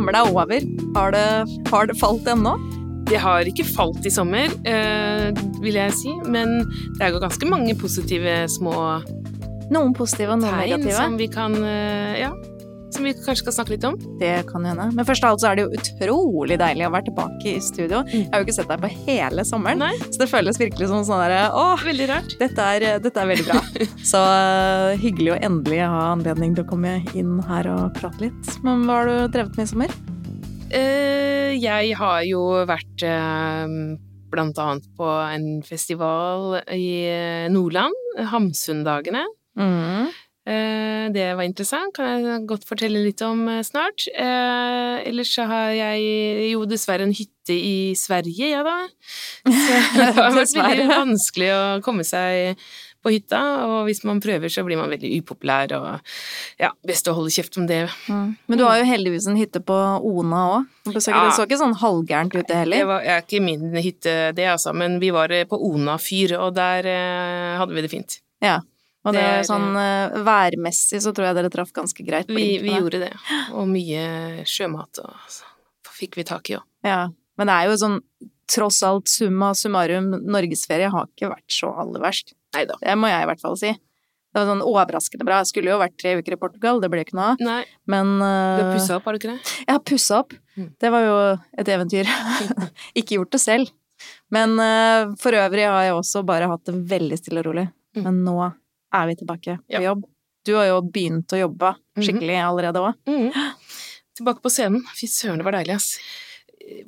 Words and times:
Sommeren 0.00 0.16
er 0.16 0.30
over. 0.32 0.62
Har 0.96 1.12
det, 1.12 1.24
har 1.68 1.88
det 1.90 1.94
falt 2.00 2.28
ennå? 2.32 2.54
Det 3.10 3.18
har 3.20 3.44
ikke 3.44 3.66
falt 3.68 4.06
i 4.08 4.12
sommer, 4.14 4.48
eh, 4.64 5.28
vil 5.60 5.76
jeg 5.76 5.92
si, 5.92 6.14
men 6.24 6.62
det 6.96 7.02
er 7.04 7.12
jo 7.12 7.20
ganske 7.20 7.48
mange 7.50 7.74
positive 7.76 8.46
små 8.48 8.72
Noen 9.70 9.92
positive 9.94 10.32
og 10.32 10.40
noen 10.40 10.56
tegn 10.56 10.70
negative. 10.80 10.94
som 10.96 11.18
vi 11.20 11.26
kan 11.30 11.52
eh, 11.62 12.16
Ja, 12.22 12.30
som 12.94 13.06
vi 13.06 13.12
kanskje 13.16 13.44
skal 13.44 13.56
snakke 13.58 13.74
litt 13.74 13.86
om. 13.86 13.96
Det 14.20 14.32
kan 14.50 14.64
hende. 14.66 14.88
Men 14.96 15.06
først 15.08 15.24
av 15.24 15.34
alt 15.34 15.42
så 15.42 15.50
er 15.50 15.58
det 15.58 15.64
jo 15.66 15.80
utrolig 15.80 16.58
deilig 16.60 16.86
å 16.88 16.92
være 16.94 17.08
tilbake 17.08 17.54
i 17.54 17.62
studio. 17.64 18.02
Mm. 18.06 18.12
Jeg 18.12 18.28
har 18.32 18.42
jo 18.42 18.48
ikke 18.48 18.56
sett 18.58 18.70
deg 18.72 18.84
på 18.84 18.92
hele 19.06 19.46
sommeren, 19.48 19.80
Nei, 19.80 19.94
så 20.10 20.20
det 20.20 20.28
føles 20.28 20.58
virkelig 20.60 20.90
som 20.90 21.04
sånn 21.08 21.22
derre 21.22 21.42
Åh, 21.56 21.84
veldig 21.86 22.08
rart. 22.10 22.34
dette 22.40 22.66
er, 22.74 22.86
dette 23.00 23.22
er 23.22 23.30
veldig 23.30 23.46
bra. 23.48 23.60
Så 24.10 24.20
uh, 24.20 24.98
hyggelig 25.00 25.34
å 25.34 25.40
endelig 25.46 25.80
ha 25.84 26.02
anledning 26.10 26.54
til 26.56 26.66
å 26.66 26.70
komme 26.70 26.98
inn 27.16 27.38
her 27.48 27.68
og 27.72 27.96
prate 27.96 28.26
litt. 28.26 28.52
Men 28.66 28.84
hva 28.88 29.00
har 29.00 29.10
du 29.10 29.32
drevet 29.36 29.56
med 29.56 29.66
i 29.66 29.70
sommer? 29.70 29.96
Uh, 30.70 31.50
jeg 31.56 31.94
har 31.98 32.22
jo 32.28 32.42
vært 32.68 33.04
uh, 33.06 33.66
blant 34.30 34.60
annet 34.62 34.88
på 34.98 35.06
en 35.06 35.46
festival 35.66 36.60
i 36.74 36.90
Nordland, 37.52 37.96
Hamsundagene. 38.30 39.24
Mm. 39.58 40.10
Eh, 40.46 41.08
Det 41.12 41.26
var 41.36 41.42
interessant, 41.44 41.92
kan 41.96 42.22
jeg 42.24 42.46
godt 42.48 42.64
fortelle 42.68 43.02
litt 43.04 43.20
om 43.26 43.42
eh, 43.48 43.62
snart. 43.66 44.06
Eh, 44.14 45.08
ellers 45.10 45.34
så 45.36 45.46
har 45.50 45.70
jeg 45.76 46.52
jo 46.52 46.64
dessverre 46.70 47.02
en 47.06 47.12
hytte 47.16 47.54
i 47.56 47.92
Sverige, 47.98 48.52
ja 48.54 48.62
da. 48.64 48.76
Så 49.44 49.50
det 49.96 50.12
har 50.16 50.32
vært 50.36 50.54
veldig 50.56 50.86
vanskelig 50.88 51.50
å 51.54 51.64
komme 51.84 52.06
seg 52.06 52.56
på 53.00 53.08
hytta, 53.14 53.38
og 53.64 53.86
hvis 53.88 54.02
man 54.04 54.18
prøver 54.20 54.52
så 54.52 54.60
blir 54.66 54.76
man 54.76 54.90
veldig 54.92 55.08
upopulær, 55.22 55.72
og 55.78 56.10
ja, 56.60 56.68
best 56.84 57.08
å 57.08 57.14
holde 57.16 57.32
kjeft 57.32 57.56
om 57.56 57.64
det. 57.68 57.86
Mm. 58.12 58.34
Men 58.46 58.60
du 58.60 58.64
har 58.68 58.76
jo 58.82 58.88
heldigvis 58.90 59.28
en 59.30 59.38
hytte 59.40 59.62
på 59.64 59.76
Ona 60.04 60.42
òg. 60.58 60.66
Det 60.92 61.00
Ja. 61.08 61.30
så 61.32 61.46
ikke 61.46 61.56
sånn 61.62 61.78
halvgærent 61.80 62.34
ut, 62.36 62.44
det 62.44 62.48
Det 62.48 62.58
heller. 62.58 62.84
var 62.86 63.00
er 63.00 63.22
ikke 63.24 63.40
min 63.42 63.72
hytte, 63.80 64.34
det 64.36 64.44
altså, 64.52 64.74
men 64.76 64.98
vi 65.00 65.10
var 65.16 65.28
på 65.48 65.56
Ona 65.72 65.96
fyr, 65.96 66.36
og 66.40 66.54
der 66.54 66.84
eh, 66.86 67.56
hadde 67.58 67.72
vi 67.74 67.80
det 67.82 67.90
fint. 67.90 68.20
Ja. 68.44 68.60
Og 69.08 69.16
det 69.16 69.22
Det 69.22 69.46
sånn 69.48 69.70
øh, 69.80 70.18
værmessig 70.26 71.00
så 71.00 71.12
tror 71.16 71.30
jeg 71.30 71.38
dere 71.38 71.52
traff 71.52 71.70
ganske 71.76 72.04
greit. 72.04 72.28
Vi, 72.28 72.58
vi 72.60 72.74
gjorde 72.74 73.00
det, 73.06 73.14
og 73.56 73.70
mye 73.70 74.44
sjømat 74.48 75.00
og 75.04 75.14
så 75.32 75.48
fikk 75.96 76.18
vi 76.20 76.26
tak 76.28 76.50
i 76.52 76.58
òg. 76.58 76.66
Ja. 76.84 77.06
Men 77.40 77.48
det 77.48 77.56
er 77.56 77.70
jo 77.70 77.78
sånn 77.80 78.00
tross 78.50 78.80
alt 78.84 79.08
summa 79.08 79.52
summarum, 79.56 80.10
norgesferie 80.26 80.90
har 80.92 81.08
ikke 81.08 81.30
vært 81.30 81.54
så 81.54 81.70
aller 81.80 82.02
verst. 82.02 82.34
Neida. 82.56 82.76
Det 82.82 82.96
må 82.98 83.08
jeg 83.08 83.24
i 83.24 83.28
hvert 83.30 83.42
fall 83.42 83.56
si. 83.60 83.72
Det 84.30 84.38
var 84.38 84.46
sånn 84.46 84.62
overraskende 84.66 85.26
bra. 85.26 85.40
Jeg 85.42 85.50
skulle 85.50 85.72
jo 85.72 85.80
vært 85.80 85.96
tre 85.98 86.16
uker 86.18 86.36
i 86.36 86.38
Portugal, 86.38 86.80
det 86.82 86.90
ble 86.92 87.02
ikke 87.02 87.16
noe 87.18 87.32
av. 87.32 87.42
Nei, 87.42 87.60
Men 87.90 88.16
du 88.20 88.26
har 88.26 88.72
pussa 88.74 88.98
opp, 88.98 89.06
har 89.08 89.16
du 89.16 89.20
ikke 89.20 89.32
det? 89.32 89.54
Jeg 89.64 89.72
har 89.72 89.84
pussa 89.86 90.20
opp. 90.22 90.36
Mm. 90.58 90.70
Det 90.82 90.92
var 90.94 91.06
jo 91.06 91.16
et 91.62 91.72
eventyr. 91.76 92.10
ikke 93.00 93.16
gjort 93.18 93.34
det 93.34 93.42
selv. 93.42 93.72
Men 94.32 94.54
uh, 94.60 95.10
for 95.20 95.36
øvrig 95.36 95.66
har 95.66 95.88
jeg 95.88 95.96
også 95.96 96.22
bare 96.26 96.48
hatt 96.50 96.66
det 96.68 96.76
veldig 96.90 97.18
stille 97.20 97.42
og 97.42 97.50
rolig. 97.50 97.66
Mm. 97.96 98.04
Men 98.06 98.20
nå 98.28 98.36
er 98.92 99.06
vi 99.06 99.14
tilbake 99.20 99.58
på 99.58 99.76
Ja. 99.76 99.80
jobb. 99.90 100.04
Du 100.46 100.54
har 100.56 100.66
jo 100.66 100.80
begynt 100.82 101.28
å 101.36 101.38
jobbe 101.40 101.74
skikkelig 101.98 102.38
allerede 102.40 102.80
òg. 102.80 102.94
Mhm. 103.06 103.32
Tilbake 104.16 104.40
på 104.42 104.50
scenen. 104.50 104.82
Fy 104.96 105.06
søren, 105.06 105.38
det 105.38 105.44
var 105.44 105.52
deilig, 105.52 105.74
ass. 105.76 105.98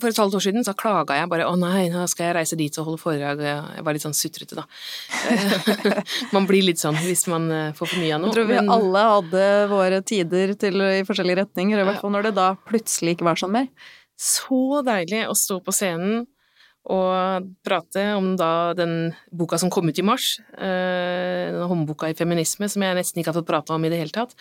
For 0.01 0.09
et 0.09 0.17
halvt 0.17 0.35
år 0.37 0.43
siden 0.45 0.63
så 0.65 0.75
klaga 0.77 1.15
jeg 1.17 1.29
bare 1.29 1.45
'Å 1.49 1.59
nei, 1.59 1.89
nå 1.89 2.07
skal 2.09 2.27
jeg 2.27 2.35
reise 2.37 2.57
dit 2.57 2.79
og 2.79 2.85
holde 2.87 3.01
foredrag'. 3.01 3.41
Jeg 3.77 3.85
var 3.85 3.93
litt 3.95 4.03
sånn 4.03 4.15
sutrete, 4.15 4.55
da. 4.55 4.65
man 6.33 6.47
blir 6.47 6.63
litt 6.63 6.79
sånn 6.79 6.97
hvis 6.97 7.27
man 7.31 7.51
eh, 7.51 7.73
får 7.73 7.89
for 7.89 7.99
mye 8.03 8.15
av 8.15 8.21
noe. 8.21 8.31
Jeg 8.31 8.37
tror 8.37 8.49
vi 8.49 8.55
men- 8.61 8.71
alle 8.71 9.03
hadde 9.09 9.69
våre 9.73 10.03
tider 10.05 10.55
til, 10.59 10.81
i 10.81 11.03
forskjellige 11.09 11.41
retninger, 11.47 11.79
i 11.81 11.85
hvert 11.89 12.01
fall 12.01 12.11
når 12.15 12.23
det 12.29 12.35
da 12.35 12.55
plutselig 12.69 13.17
ikke 13.17 13.25
var 13.31 13.35
sånn 13.41 13.51
mer. 13.53 13.69
Så 14.19 14.83
deilig 14.87 15.25
å 15.29 15.35
stå 15.35 15.61
på 15.65 15.73
scenen 15.75 16.27
og 16.91 17.45
prate 17.63 18.03
om 18.19 18.33
da 18.37 18.73
den 18.75 19.13
boka 19.31 19.59
som 19.61 19.71
kom 19.71 19.87
ut 19.89 19.99
i 19.99 20.03
mars, 20.03 20.33
eh, 20.59 21.53
den 21.55 21.69
håndboka 21.71 22.09
i 22.11 22.17
feminisme, 22.19 22.67
som 22.69 22.83
jeg 22.83 22.97
nesten 22.99 23.21
ikke 23.23 23.31
har 23.31 23.39
fått 23.39 23.47
prata 23.53 23.77
om 23.77 23.85
i 23.87 23.91
det 23.93 24.01
hele 24.01 24.11
tatt. 24.17 24.35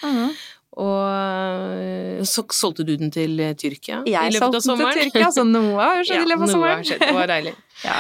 Og 0.82 1.04
eh, 1.12 2.24
så 2.26 2.46
solgte 2.56 2.86
du 2.88 2.96
den 2.98 3.12
til 3.14 3.36
Tyrkia 3.60 4.02
Tyrkia 4.06 4.26
i 4.26 4.32
løpet 4.34 4.42
av 4.42 4.54
solgte 4.54 4.58
den 4.58 4.68
sommeren. 4.70 4.98
til 4.98 5.12
Tyrkia, 5.12 5.30
så 5.36 5.44
noe 5.46 5.78
har 5.78 6.04
skjedd 6.08 6.24
i 6.26 6.30
løpet 6.32 6.48
av 6.48 6.54
sommeren. 6.56 6.56
noe 6.56 6.70
har 6.72 6.84
sommeren. 6.84 6.86
skjedd. 6.90 7.06
Det 7.06 7.16
var 7.20 7.32
deilig. 7.36 7.54
Ja, 7.86 8.00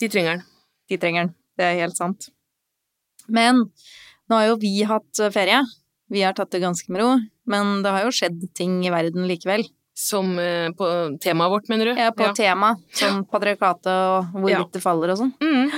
De 0.00 0.08
trenger 0.12 0.36
den. 0.36 0.44
de 0.88 0.96
trenger 1.00 1.24
den. 1.26 1.34
Det 1.58 1.64
er 1.70 1.80
helt 1.84 1.96
sant. 1.98 2.28
Men 3.28 3.64
nå 4.28 4.36
har 4.36 4.50
jo 4.50 4.58
vi 4.60 4.74
hatt 4.88 5.20
eh, 5.24 5.32
ferie. 5.32 5.62
Vi 6.12 6.22
har 6.24 6.32
tatt 6.36 6.50
det 6.54 6.60
ganske 6.62 6.88
med 6.92 7.02
ro, 7.02 7.10
men 7.48 7.82
det 7.84 7.90
har 7.92 8.04
jo 8.06 8.12
skjedd 8.16 8.40
ting 8.56 8.78
i 8.86 8.92
verden 8.92 9.26
likevel. 9.28 9.64
Som 9.98 10.36
eh, 10.38 10.68
på 10.78 10.86
temaet 11.22 11.50
vårt, 11.50 11.68
mener 11.72 11.90
du? 11.90 11.94
Ja, 11.98 12.12
på 12.14 12.28
på 12.28 12.34
tema, 12.38 12.74
som 12.94 13.24
patriarkatet 13.26 13.88
og 13.90 14.28
hvorvidt 14.36 14.54
Ja. 14.60 14.68
det 14.76 14.82
faller 14.84 15.10
og 15.14 15.18
sånn. 15.18 15.32
Mm. 15.42 15.72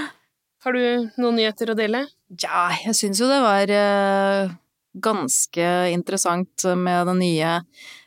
Har 0.65 0.77
du 0.77 0.83
noen 1.17 1.39
nyheter 1.41 1.73
å 1.73 1.77
dele? 1.79 2.03
Ja, 2.43 2.67
jeg 2.85 2.93
syns 2.99 3.21
jo 3.23 3.31
det 3.31 3.39
var 3.41 3.71
eh, 3.73 4.51
ganske 5.01 5.71
interessant 5.95 6.67
med 6.77 7.07
den 7.09 7.19
nye 7.25 7.55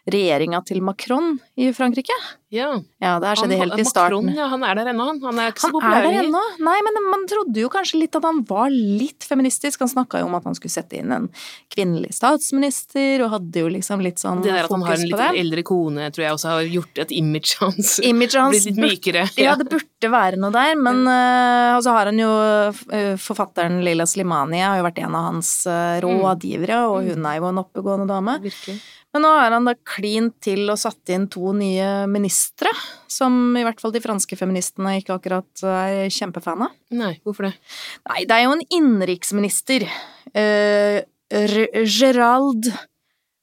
regjeringa 0.10 0.60
til 0.68 0.82
Macron 0.84 1.38
i 1.56 1.70
Frankrike. 1.76 2.16
Ja. 2.54 2.68
Ja, 3.02 3.16
det 3.22 3.30
her 3.30 3.40
skjedde 3.40 3.58
helt 3.58 3.74
i 3.74 3.82
Macron, 3.82 3.90
starten. 3.90 4.28
ja, 4.36 4.46
han 4.52 4.64
er 4.68 4.76
der 4.78 4.90
ennå, 4.92 5.06
han. 5.08 5.20
Han 5.24 5.40
er 5.42 5.54
ikke 5.54 5.64
så 5.64 5.70
Han 5.70 5.76
populær 5.78 6.04
er 6.04 6.06
der 6.10 6.18
ennå. 6.26 6.42
Nei, 6.68 6.76
men 6.86 7.00
man 7.08 7.24
trodde 7.30 7.64
jo 7.64 7.70
kanskje 7.72 8.02
litt 8.02 8.18
at 8.20 8.28
han 8.28 8.42
var 8.50 8.68
litt 8.74 9.26
feministisk. 9.26 9.80
Han 9.82 9.90
snakka 9.90 10.22
jo 10.22 10.28
om 10.28 10.36
at 10.38 10.46
han 10.50 10.58
skulle 10.58 10.74
sette 10.76 11.00
inn 11.00 11.14
en 11.16 11.30
kvinnelig 11.74 12.12
statsminister, 12.20 13.24
og 13.26 13.32
hadde 13.38 13.64
jo 13.64 13.72
liksom 13.74 14.04
litt 14.04 14.22
sånn 14.22 14.44
fokus 14.44 14.46
på 14.46 14.50
Det 14.50 14.52
Det 14.52 14.60
der 14.60 14.68
at 14.68 14.76
han 14.76 14.86
har 14.86 15.00
en 15.00 15.34
litt 15.34 15.42
eldre 15.46 15.66
kone, 15.72 16.10
tror 16.14 16.26
jeg 16.28 16.38
også 16.38 16.52
har 16.52 16.72
gjort 16.76 17.04
et 17.06 17.16
image 17.16 17.58
hans 17.64 17.94
image 18.12 18.38
hans 18.38 18.58
blitt 18.58 18.70
litt 18.70 18.84
mykere. 18.84 19.28
Ja, 19.44 19.56
det 19.60 19.66
burde 19.72 20.10
være 20.12 20.38
noe 20.40 20.54
der, 20.54 20.76
men 20.80 21.08
uh, 21.08 21.80
så 21.84 21.96
har 21.96 22.12
han 22.12 22.20
jo 22.20 22.30
uh, 22.30 23.16
Forfatteren 23.20 23.82
Lila 23.84 24.06
Slimani 24.08 24.62
har 24.62 24.78
jo 24.78 24.86
vært 24.86 25.02
en 25.04 25.16
av 25.18 25.30
hans 25.32 25.56
uh, 25.66 25.98
rådgivere, 26.04 26.84
og 26.92 27.10
hun 27.10 27.26
er 27.28 27.40
jo 27.40 27.50
en 27.50 27.64
oppegående 27.64 28.08
dame. 28.12 28.38
Virkelig. 28.44 28.78
Men 29.14 29.22
nå 29.28 29.30
har 29.38 29.54
han 29.54 29.68
da 29.70 29.76
klint 29.86 30.34
til 30.42 30.66
og 30.74 30.80
satt 30.82 31.12
inn 31.14 31.28
to 31.30 31.52
nye 31.54 32.08
ministre, 32.10 32.72
som 33.12 33.54
i 33.60 33.62
hvert 33.66 33.82
fall 33.82 33.94
de 33.94 34.02
franske 34.02 34.38
feministene 34.40 34.96
ikke 35.02 35.14
akkurat 35.20 35.64
er 35.70 36.08
kjempefan 36.14 36.66
av. 36.66 36.74
Nei, 36.98 37.12
hvorfor 37.22 37.46
det? 37.52 37.54
Nei, 38.10 38.24
det 38.26 38.40
er 38.40 38.48
jo 38.48 38.56
en 38.56 38.66
innenriksminister. 38.74 39.86
Eh, 40.34 41.04
Gerald 41.86 42.72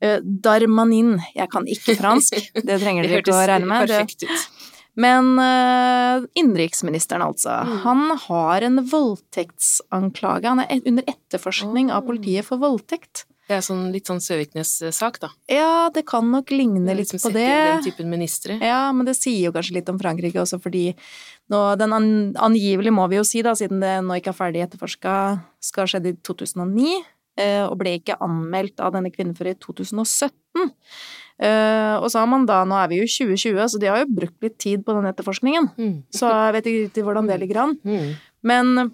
eh, 0.03 0.19
Darmanin. 0.23 1.21
Jeg 1.39 1.51
kan 1.55 1.71
ikke 1.71 1.95
fransk, 2.03 2.51
det 2.67 2.81
trenger 2.83 3.07
dere 3.07 3.23
ikke 3.23 3.37
å 3.39 3.47
regne 3.55 3.71
med. 3.71 3.87
Det- 3.87 4.01
perfekt 4.03 4.27
ut. 4.27 4.67
Men 5.01 5.37
eh, 5.39 6.25
innenriksministeren, 6.35 7.23
altså. 7.23 7.61
Mm. 7.63 7.77
Han 7.87 8.01
har 8.27 8.67
en 8.67 8.83
voldtektsanklage. 8.91 10.51
Han 10.51 10.65
er 10.67 10.83
under 10.83 11.07
etterforskning 11.15 11.93
av 11.95 12.09
politiet 12.11 12.45
for 12.49 12.59
voldtekt. 12.61 13.23
Det 13.51 13.57
er 13.57 13.65
sånn, 13.67 13.89
litt 13.91 14.07
sånn 14.07 14.21
Søviknes-sak, 14.23 15.17
da. 15.25 15.33
Ja, 15.51 15.89
det 15.91 16.05
kan 16.07 16.29
nok 16.31 16.53
ligne 16.55 16.95
litt 16.95 17.11
Liksom 17.11 17.25
på 17.25 17.33
det. 17.35 17.49
Den 17.51 17.83
typen 17.83 18.11
ministre. 18.13 18.61
Ja, 18.63 18.93
men 18.95 19.09
det 19.09 19.17
sier 19.19 19.49
jo 19.49 19.55
kanskje 19.57 19.81
litt 19.81 19.91
om 19.91 19.99
Frankrike 19.99 20.39
også, 20.39 20.61
fordi 20.63 20.93
nå, 21.51 21.63
den 21.81 21.97
an, 21.97 22.07
angivelig 22.39 22.93
må 22.95 23.09
vi 23.11 23.19
jo 23.19 23.25
si, 23.27 23.43
da, 23.43 23.57
siden 23.59 23.83
det 23.83 23.97
nå 24.07 24.21
ikke 24.21 24.31
er 24.31 24.39
ferdig 24.39 24.63
etterforska, 24.69 25.15
skal 25.67 25.83
ha 25.83 25.91
skjedd 25.91 26.07
i 26.13 26.15
2009, 26.31 26.95
eh, 27.43 27.65
og 27.65 27.75
ble 27.81 27.97
ikke 27.99 28.21
anmeldt 28.23 28.79
av 28.87 28.95
denne 28.95 29.11
kvinnen 29.11 29.35
før 29.35 29.51
i 29.51 29.57
2017. 29.59 30.71
Eh, 31.41 31.97
og 31.97 32.07
så 32.13 32.23
har 32.23 32.31
man 32.31 32.47
da, 32.47 32.63
nå 32.69 32.79
er 32.79 32.95
vi 32.95 33.03
jo 33.03 33.11
i 33.11 33.13
2020, 33.35 33.61
så 33.75 33.83
de 33.83 33.91
har 33.91 34.05
jo 34.05 34.15
brukt 34.15 34.47
litt 34.47 34.61
tid 34.63 34.87
på 34.87 34.95
den 34.95 35.11
etterforskningen. 35.11 35.73
Mm. 35.75 35.95
Så 36.15 36.31
jeg 36.31 36.57
vet 36.61 36.73
ikke 36.77 37.09
hvordan 37.09 37.27
det 37.27 37.43
ligger 37.43 37.65
an. 37.65 37.79
Mm. 37.83 38.11
Men 38.47 38.93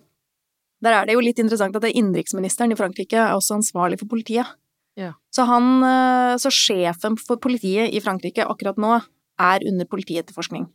der 0.85 0.93
er 0.93 1.09
det 1.09 1.17
jo 1.17 1.25
litt 1.25 1.41
interessant 1.41 1.77
at 1.77 1.85
det 1.85 1.95
innenriksministeren 1.97 2.75
i 2.75 2.79
Frankrike 2.79 3.19
er 3.19 3.35
også 3.37 3.57
ansvarlig 3.61 4.01
for 4.03 4.11
politiet. 4.11 4.49
Ja. 4.97 5.13
Så 5.33 5.45
han, 5.49 5.83
eh, 5.85 6.37
så 6.41 6.53
sjefen 6.53 7.19
for 7.21 7.41
politiet 7.41 7.93
i 7.93 8.01
Frankrike 8.01 8.45
akkurat 8.45 8.79
nå 8.81 8.95
er 8.97 9.67
under 9.69 9.89
politietterforskning. 9.89 10.69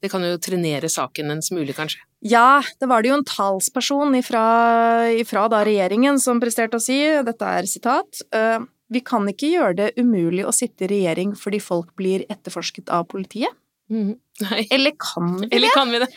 Det 0.00 0.10
kan 0.12 0.22
jo 0.22 0.36
trenere 0.38 0.88
saken 0.92 1.32
en 1.32 1.42
smule, 1.42 1.72
kanskje. 1.74 2.04
Ja, 2.24 2.62
det 2.80 2.88
var 2.88 3.02
det 3.02 3.10
jo 3.10 3.16
en 3.18 3.26
talsperson 3.26 4.14
ifra, 4.14 4.44
ifra 5.18 5.48
da 5.50 5.64
regjeringen 5.66 6.20
som 6.22 6.40
presterte 6.42 6.78
å 6.78 6.84
si, 6.84 7.00
dette 7.26 7.48
er 7.58 7.68
sitat, 7.68 8.22
eh, 8.32 8.60
vi 8.92 9.00
kan 9.00 9.26
ikke 9.26 9.50
gjøre 9.50 9.76
det 9.80 9.90
umulig 9.98 10.44
å 10.46 10.54
sitte 10.54 10.86
i 10.86 10.92
regjering 10.92 11.34
fordi 11.38 11.60
folk 11.62 11.94
blir 11.98 12.26
etterforsket 12.30 12.92
av 12.92 13.08
politiet. 13.10 13.50
Mm. 13.92 14.14
Nei. 14.40 14.62
Eller 14.74 14.94
kan 14.98 15.34
vi 15.38 15.46
det? 15.46 15.56
Eller 15.56 15.68
kan 15.74 15.90
vi 15.92 15.98
det? 16.02 16.08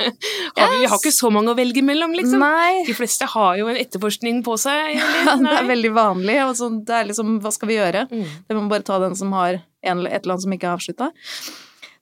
Har 0.57 0.71
vi, 0.71 0.77
vi 0.81 0.87
har 0.89 0.97
ikke 0.97 1.11
så 1.13 1.29
mange 1.33 1.51
å 1.51 1.57
velge 1.57 1.83
mellom, 1.85 2.13
liksom. 2.17 2.39
Nei. 2.41 2.83
De 2.87 2.95
fleste 2.97 3.27
har 3.29 3.57
jo 3.59 3.67
en 3.69 3.77
etterforskning 3.77 4.39
på 4.45 4.55
seg, 4.61 4.95
Ja, 5.27 5.35
det 5.41 5.51
er 5.59 5.67
veldig 5.67 5.91
vanlig. 5.97 6.37
Altså, 6.45 6.69
det 6.87 6.95
er 7.01 7.09
liksom, 7.11 7.35
hva 7.43 7.51
skal 7.53 7.69
vi 7.69 7.77
gjøre? 7.77 8.07
Mm. 8.09 8.23
Det 8.47 8.57
må 8.57 8.65
bare 8.71 8.87
ta 8.87 8.97
den 9.03 9.15
som 9.19 9.35
har 9.37 9.59
en, 9.59 10.05
et 10.07 10.15
eller 10.23 10.37
annet 10.37 10.45
som 10.47 10.55
ikke 10.55 10.69
er 10.71 10.77
avslutta. 10.79 11.11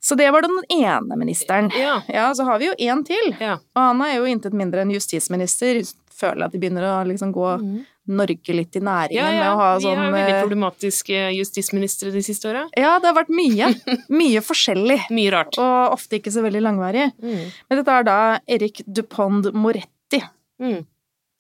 Så 0.06 0.14
det 0.16 0.30
var 0.32 0.46
den 0.46 0.60
ene 0.70 1.18
ministeren. 1.18 1.72
Ja. 1.74 1.98
Ja, 2.14 2.30
så 2.38 2.46
har 2.46 2.60
vi 2.62 2.68
jo 2.70 2.76
én 2.78 3.02
til. 3.08 3.32
Ja. 3.42 3.56
Og 3.74 3.82
han 3.82 4.04
er 4.06 4.20
jo 4.20 4.28
intet 4.30 4.54
mindre 4.54 4.86
enn 4.86 4.94
justisminister. 4.94 5.82
Føler 6.16 6.46
at 6.46 6.54
de 6.54 6.62
begynner 6.62 6.86
å 6.94 7.00
liksom 7.10 7.34
gå 7.36 7.56
Mm. 7.60 7.80
Norge 8.08 8.54
litt 8.54 8.76
i 8.78 8.82
næringen 8.86 9.18
Ja, 9.18 9.32
med 9.34 9.50
å 9.50 9.56
ha 9.60 9.70
sånn 9.76 9.82
Vi 9.82 9.88
sånn 9.90 10.02
har 10.04 10.12
veldig 10.16 10.34
eh, 10.36 10.42
problematiske 10.44 11.22
justisministre 11.38 12.12
de 12.14 12.22
siste 12.26 12.50
åra. 12.52 12.66
Ja, 12.78 12.96
det 13.02 13.10
har 13.10 13.18
vært 13.18 13.32
mye. 13.34 13.72
Mye 14.22 14.42
forskjellig. 14.46 15.00
Mye 15.16 15.32
rart. 15.34 15.58
Og 15.62 15.96
ofte 15.96 16.20
ikke 16.20 16.34
så 16.34 16.44
veldig 16.46 16.62
langvarig. 16.66 17.08
Mm. 17.24 17.46
Men 17.70 17.82
dette 17.82 17.96
er 18.00 18.08
da 18.08 18.18
Erik 18.58 18.84
Dupond 18.86 19.52
Moretti 19.54 20.22
Mm. 20.62 20.86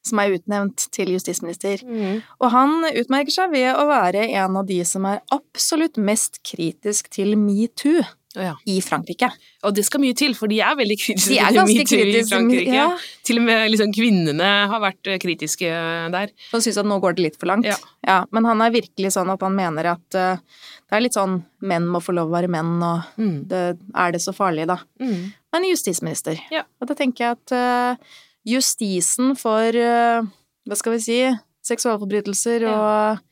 som 0.05 0.19
er 0.19 0.33
utnevnt 0.35 0.89
til 0.91 1.13
justisminister. 1.15 1.79
Mm. 1.87 2.19
Og 2.43 2.51
han 2.51 2.73
utmerker 2.91 3.31
seg 3.31 3.53
ved 3.53 3.69
å 3.73 3.85
være 3.87 4.25
en 4.41 4.57
av 4.59 4.65
de 4.67 4.81
som 4.85 5.05
er 5.07 5.21
absolutt 5.33 5.95
mest 5.97 6.41
kritisk 6.43 7.07
til 7.15 7.37
metoo 7.39 8.03
ja. 8.35 8.53
i 8.69 8.77
Frankrike. 8.83 9.29
Og 9.65 9.75
det 9.77 9.85
skal 9.87 10.03
mye 10.03 10.15
til, 10.17 10.35
for 10.37 10.51
de 10.51 10.59
er 10.63 10.75
veldig 10.77 10.97
kritiske 10.99 11.33
De 11.33 11.39
er 11.41 11.55
ganske 11.55 11.85
kritiske. 11.87 12.61
Ja. 12.67 12.87
Til 13.25 13.41
og 13.41 13.47
med 13.47 13.71
liksom, 13.71 13.93
kvinnene 13.95 14.51
har 14.71 14.83
vært 14.83 15.09
eh, 15.11 15.19
kritiske 15.21 15.71
der. 16.15 16.33
Han 16.51 16.63
syns 16.63 16.79
at 16.81 16.89
nå 16.89 16.99
går 17.03 17.17
det 17.17 17.27
litt 17.27 17.39
for 17.41 17.51
langt. 17.51 17.69
Ja. 18.05 18.21
men 18.35 18.45
han 18.47 18.61
er 18.61 18.75
virkelig 18.75 19.15
sånn 19.15 19.31
at 19.33 19.41
han 19.45 19.55
mener 19.57 19.91
at 19.95 20.19
uh, 20.19 20.61
det 20.85 20.97
er 20.97 21.03
litt 21.05 21.17
sånn 21.17 21.39
menn 21.65 21.87
må 21.89 22.01
få 22.03 22.13
lov 22.13 22.29
å 22.29 22.35
være 22.35 22.51
menn, 22.51 22.77
og 22.83 23.01
Mm. 23.17 23.47
det, 23.49 23.63
er 23.95 24.11
det 24.11 24.21
så 24.21 24.33
farlig, 24.35 24.67
da? 24.67 24.77
Mm. 25.01 25.33
Men 25.53 25.67
justisminister. 25.69 26.39
Ja. 26.51 26.63
Og 26.81 26.89
da 26.89 26.95
tenker 26.97 27.23
jeg 27.25 27.37
at 27.37 27.55
uh, 27.55 28.15
justisen 28.45 29.33
for 29.39 29.73
uh, 29.73 30.27
hva 30.65 30.77
skal 30.77 30.95
vi 30.95 31.01
si 31.03 31.19
seksualforbrytelser 31.65 32.65
og, 32.69 33.23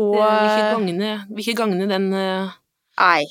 og 0.00 0.16
vil 0.20 1.42
ikke 1.44 1.56
gagne, 1.60 1.88
den 1.88 2.10
eh, 2.16 2.56
Nei. 3.00 3.24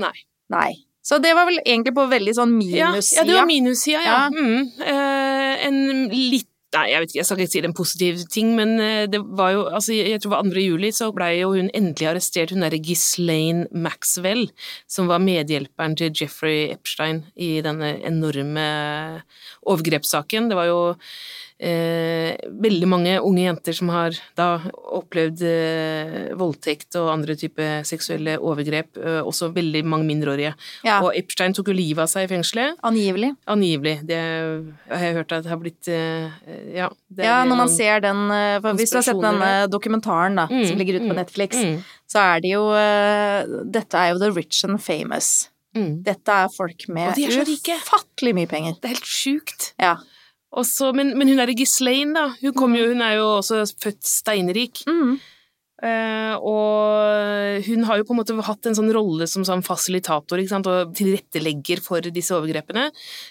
Nei. 0.00 0.14
Nei. 0.50 0.70
Så 1.02 1.16
det 1.22 1.32
var 1.34 1.48
vel 1.48 1.58
egentlig 1.64 1.94
på 1.96 2.04
veldig 2.10 2.36
sånn 2.36 2.54
Ja, 2.68 2.90
minussida. 2.92 3.22
ja, 3.22 3.26
det 3.26 3.36
var 3.38 3.48
minussida, 3.48 4.00
ja. 4.04 4.16
Ja. 4.20 4.30
Mm. 4.30 4.70
Uh, 4.78 5.66
en 5.66 5.82
litt 6.12 6.46
Nei, 6.70 6.84
jeg 6.92 7.02
vet 7.02 7.10
ikke, 7.10 7.18
jeg 7.18 7.26
skal 7.26 7.40
ikke 7.42 7.50
si 7.50 7.58
det 7.58 7.66
er 7.66 7.70
en 7.72 7.74
positiv 7.74 8.18
ting, 8.30 8.50
men 8.54 8.76
eh, 8.78 9.06
det 9.10 9.18
var 9.34 9.48
jo 9.56 9.64
Altså, 9.74 9.90
jeg 9.90 10.20
tror 10.22 10.36
det 10.36 10.36
var 10.36 10.50
2. 10.54 10.60
juli, 10.62 10.90
så 10.94 11.08
blei 11.10 11.32
jo 11.40 11.48
hun 11.56 11.70
endelig 11.74 12.06
arrestert, 12.06 12.52
hun 12.54 12.62
derre 12.62 12.78
Ghislaine 12.78 13.64
Maxwell, 13.74 14.44
som 14.86 15.10
var 15.10 15.18
medhjelperen 15.18 15.96
til 15.98 16.14
Jeffrey 16.14 16.68
Epstein 16.70 17.24
i 17.34 17.56
denne 17.66 17.96
enorme 18.06 18.68
overgrepssaken. 19.66 20.46
Det 20.52 20.60
var 20.60 20.70
jo 20.70 20.78
eh, 21.60 22.36
veldig 22.64 22.88
mange 22.88 23.12
unge 23.20 23.42
jenter 23.44 23.76
som 23.76 23.90
har 23.92 24.16
da 24.38 24.46
opplevd 24.96 25.42
eh, 25.44 26.30
voldtekt 26.40 26.96
og 27.00 27.10
andre 27.12 27.36
typer 27.38 27.84
seksuelle 27.88 28.38
overgrep, 28.40 28.96
eh, 29.00 29.20
også 29.26 29.50
veldig 29.54 29.82
mange 29.84 30.08
mindreårige. 30.08 30.54
Ja, 30.86 31.00
Og 31.04 31.12
Epstein 31.18 31.52
tok 31.56 31.68
jo 31.68 31.76
livet 31.76 32.02
av 32.06 32.08
seg 32.12 32.24
i 32.26 32.30
fengselet. 32.32 32.80
angivelig. 32.82 33.34
Angivelig. 33.46 33.96
Det 34.08 34.18
har 34.90 35.04
jeg 35.04 35.14
hørt 35.20 35.32
at 35.36 35.44
det 35.44 35.50
har 35.52 35.60
blitt 35.62 35.88
eh, 35.88 36.30
Ja, 36.74 36.88
Ja, 37.16 37.44
når 37.44 37.56
man 37.64 37.68
ser 37.68 38.00
den 38.00 38.30
eh, 38.30 38.60
Hvis 38.74 38.90
du 38.92 38.96
har 39.00 39.06
sett 39.06 39.20
denne 39.22 39.52
dokumentaren 39.70 40.36
da, 40.36 40.46
Mm, 40.50 40.64
som 40.66 40.78
ligger 40.80 40.96
ute 40.98 41.06
på 41.08 41.14
mm, 41.14 41.20
Netflix, 41.20 41.56
mm, 41.56 41.76
så 42.10 42.18
er 42.34 42.40
det 42.42 42.50
jo 42.56 42.64
eh, 42.74 43.44
Dette 43.70 43.94
er 44.00 44.12
jo 44.14 44.18
the 44.18 44.30
rich 44.34 44.64
and 44.64 44.80
famous. 44.82 45.48
mm. 45.76 46.02
Dette 46.02 46.28
er 46.44 46.48
folk 46.56 46.88
med 46.88 47.14
ufattelig 47.14 48.34
mye 48.34 48.48
penger. 48.50 48.74
Det 48.80 48.88
er 48.90 48.94
helt 48.96 49.06
sjukt. 49.06 49.72
Ja. 49.78 49.96
Og 50.52 50.66
så- 50.66 50.92
men, 50.92 51.18
men 51.18 51.28
hun 51.28 51.38
i 51.52 51.54
Ghislaine, 51.54 52.14
da. 52.14 52.24
Hun, 52.40 52.52
kom 52.54 52.74
jo, 52.74 52.86
hun 52.88 53.00
er 53.00 53.12
jo 53.12 53.36
også 53.36 53.74
født 53.82 54.06
steinrik. 54.06 54.82
Mm. 54.86 55.20
Eh, 55.80 56.34
og 56.36 57.64
hun 57.64 57.84
har 57.88 58.00
jo 58.00 58.04
på 58.04 58.12
en 58.12 58.18
måte 58.20 58.36
hatt 58.44 58.68
en 58.68 58.76
sånn 58.76 58.90
rolle 58.92 59.24
som 59.30 59.44
sånn 59.46 59.64
fasilitator 59.64 60.40
ikke 60.40 60.52
sant? 60.52 60.68
og 60.68 60.92
tilrettelegger 60.96 61.80
for 61.84 62.04
disse 62.12 62.34
overgrepene, 62.36 62.88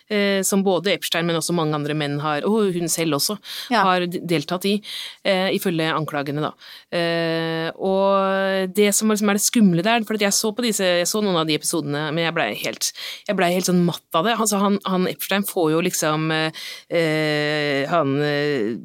uh, 0.10 0.40
som 0.46 0.64
både 0.66 0.94
Epstein, 0.96 1.28
men 1.28 1.38
også 1.38 1.54
mange 1.56 1.78
andre 1.78 1.96
menn 1.98 2.18
har, 2.24 2.46
og 2.48 2.74
hun 2.76 2.90
selv 2.90 3.20
også, 3.20 3.38
Ja. 3.70 3.84
har 3.86 4.06
deltatt 4.08 4.66
i, 4.66 4.82
uh, 5.28 5.50
ifølge 5.54 5.92
anklagene, 5.94 6.42
da. 6.42 6.54
Og 7.80 8.74
det 8.74 8.90
som 8.96 9.10
liksom 9.10 9.30
er 9.30 9.38
det 9.38 9.44
skumle 9.46 9.84
der, 9.86 10.04
for 10.08 10.18
jeg 10.20 10.34
så 10.34 10.52
på 10.56 10.66
disse, 10.66 10.84
jeg 10.84 11.08
så 11.08 11.22
noen 11.24 11.38
av 11.38 11.48
de 11.48 11.58
episodene, 11.58 12.10
men 12.14 12.26
jeg 12.26 12.34
blei 12.34 12.48
helt, 12.56 12.92
jeg 13.28 13.38
ble 13.38 13.50
helt 13.54 13.70
sånn 13.70 13.84
matt 13.86 14.18
av 14.18 14.26
det. 14.26 14.36
Altså, 14.40 14.60
han, 14.62 14.80
han 14.86 15.08
Epstein 15.08 15.46
får 15.48 15.72
jo 15.76 15.82
liksom 15.86 16.30
han 17.90 18.12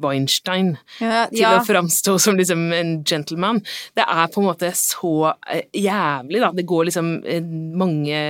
Weinstein 0.01 0.77
Ja, 1.01 1.25
til 1.31 1.45
å 1.49 1.65
framstå 1.65 2.17
som 2.21 2.37
liksom 2.39 2.71
en 2.75 3.03
gentleman. 3.03 3.54
Det 3.97 4.05
er 4.05 4.29
på 4.33 4.41
en 4.41 4.47
måte 4.49 4.71
så 4.77 5.13
eh, 5.51 5.65
jævlig, 5.73 6.41
da. 6.43 6.51
Det 6.55 6.65
går 6.67 6.87
liksom 6.89 7.11
eh, 7.23 7.49
mange 7.81 8.21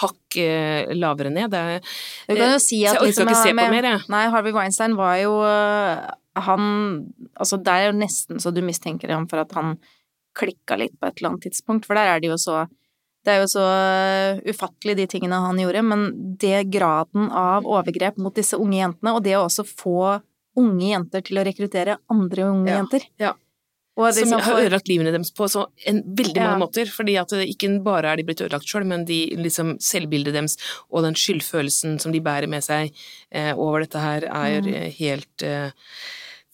hakk 0.00 0.40
eh, 0.40 0.90
lavere 0.96 1.32
ned. 1.34 1.52
Det 1.52 1.80
Du 2.28 2.34
kan 2.36 2.56
jo 2.56 2.62
si 2.62 2.80
så 2.80 2.94
jeg 2.94 2.98
orker 2.98 3.10
liksom, 3.10 3.30
ikke 3.30 3.42
se 3.42 3.54
på 3.54 3.68
mer, 3.76 3.90
jeg. 3.92 4.02
Nei, 4.12 4.24
Harvey 4.34 4.56
Weinstein 4.56 4.98
var 4.98 5.16
jo 5.20 5.36
Han 6.40 6.66
Altså, 7.34 7.58
det 7.58 7.72
er 7.72 7.88
jo 7.88 7.96
nesten 7.98 8.42
så 8.42 8.52
du 8.54 8.60
mistenker 8.64 9.10
ham 9.12 9.26
for 9.30 9.42
at 9.42 9.52
han 9.56 9.78
klikka 10.38 10.76
litt 10.78 10.94
på 11.00 11.08
et 11.08 11.18
eller 11.18 11.32
annet 11.32 11.48
tidspunkt, 11.48 11.88
for 11.88 11.98
der 11.98 12.12
er 12.12 12.20
det 12.22 12.30
jo 12.30 12.38
så 12.38 12.62
det 13.20 13.34
er 13.34 13.42
jo 13.42 13.48
så 13.52 13.64
ufattelig, 14.48 14.94
de 14.96 15.04
tingene 15.10 15.42
han 15.44 15.58
gjorde, 15.60 15.82
men 15.84 16.04
det 16.40 16.70
graden 16.72 17.26
av 17.36 17.66
overgrep 17.68 18.16
mot 18.16 18.32
disse 18.32 18.56
unge 18.56 18.78
jentene, 18.78 19.12
og 19.12 19.26
det 19.26 19.34
å 19.36 19.42
også 19.44 19.66
få 19.68 20.14
unge 20.60 20.86
jenter 20.88 21.24
til 21.26 21.40
å 21.40 21.44
rekruttere 21.46 21.98
andre 22.10 22.46
unge 22.48 22.70
Ja, 22.70 22.78
jenter 22.80 23.06
ja. 23.20 23.34
Som 23.96 24.06
liksom 24.22 24.40
har 24.40 24.60
ødelagt 24.62 24.88
livene 24.88 25.10
deres 25.12 25.32
på 25.34 25.48
så 25.50 25.66
en, 25.86 26.02
veldig 26.16 26.36
Ja. 26.36 26.44
mange 26.50 26.62
måter. 26.66 26.86
Fordi 26.88 27.16
at 27.20 27.28
ikke 27.42 27.82
bare 27.84 28.12
er 28.12 28.16
de 28.16 28.22
blitt 28.24 28.40
ødelagt 28.40 28.64
sjøl, 28.70 28.84
men 28.86 29.04
de, 29.04 29.18
liksom, 29.36 29.76
selvbildet 29.82 30.32
deres 30.32 30.56
og 30.90 31.02
den 31.02 31.14
skyldfølelsen 31.14 31.98
som 32.00 32.12
de 32.12 32.20
bærer 32.20 32.48
med 32.48 32.62
seg 32.62 32.92
eh, 33.32 33.52
over 33.56 33.80
dette 33.80 33.98
her, 34.00 34.24
er 34.24 34.60
Mm. 34.62 34.74
eh, 34.74 34.90
helt 34.98 35.42
eh, 35.42 35.70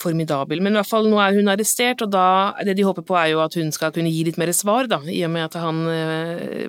formidabel. 0.00 0.60
Men 0.60 0.72
i 0.74 0.76
hvert 0.80 0.88
fall 0.90 1.06
nå 1.08 1.16
er 1.20 1.34
hun 1.38 1.46
arrestert, 1.48 2.02
og 2.02 2.10
da 2.10 2.52
det 2.64 2.74
de 2.76 2.82
håper 2.84 3.02
på 3.06 3.14
er 3.16 3.30
jo 3.32 3.40
at 3.40 3.54
hun 3.54 3.70
skal 3.72 3.92
kunne 3.92 4.10
gi 4.12 4.24
litt 4.24 4.36
mer 4.38 4.52
svar, 4.52 4.86
da, 4.88 4.98
i 5.06 5.22
og 5.24 5.30
med 5.30 5.44
at 5.44 5.54
han 5.60 5.86
eh, 5.88 6.68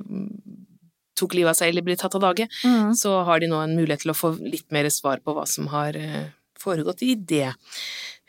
tok 1.17 1.33
livet 1.33 1.49
av 1.49 1.55
seg 1.57 1.69
eller 1.73 1.81
ble 1.81 1.95
tatt 1.97 2.13
av 2.15 2.21
dage. 2.21 2.47
Mm. 2.63 2.93
Så 2.95 3.23
har 3.25 3.39
de 3.39 3.47
nå 3.47 3.59
en 3.63 3.75
mulighet 3.75 4.01
til 4.05 4.11
å 4.13 4.15
få 4.17 4.35
litt 4.39 4.69
mer 4.71 4.87
svar 4.93 5.17
på 5.25 5.33
hva 5.33 5.47
som 5.49 5.67
har 5.73 5.95
eh, 5.97 6.27
foregått 6.59 7.01
i 7.03 7.15
det 7.15 7.53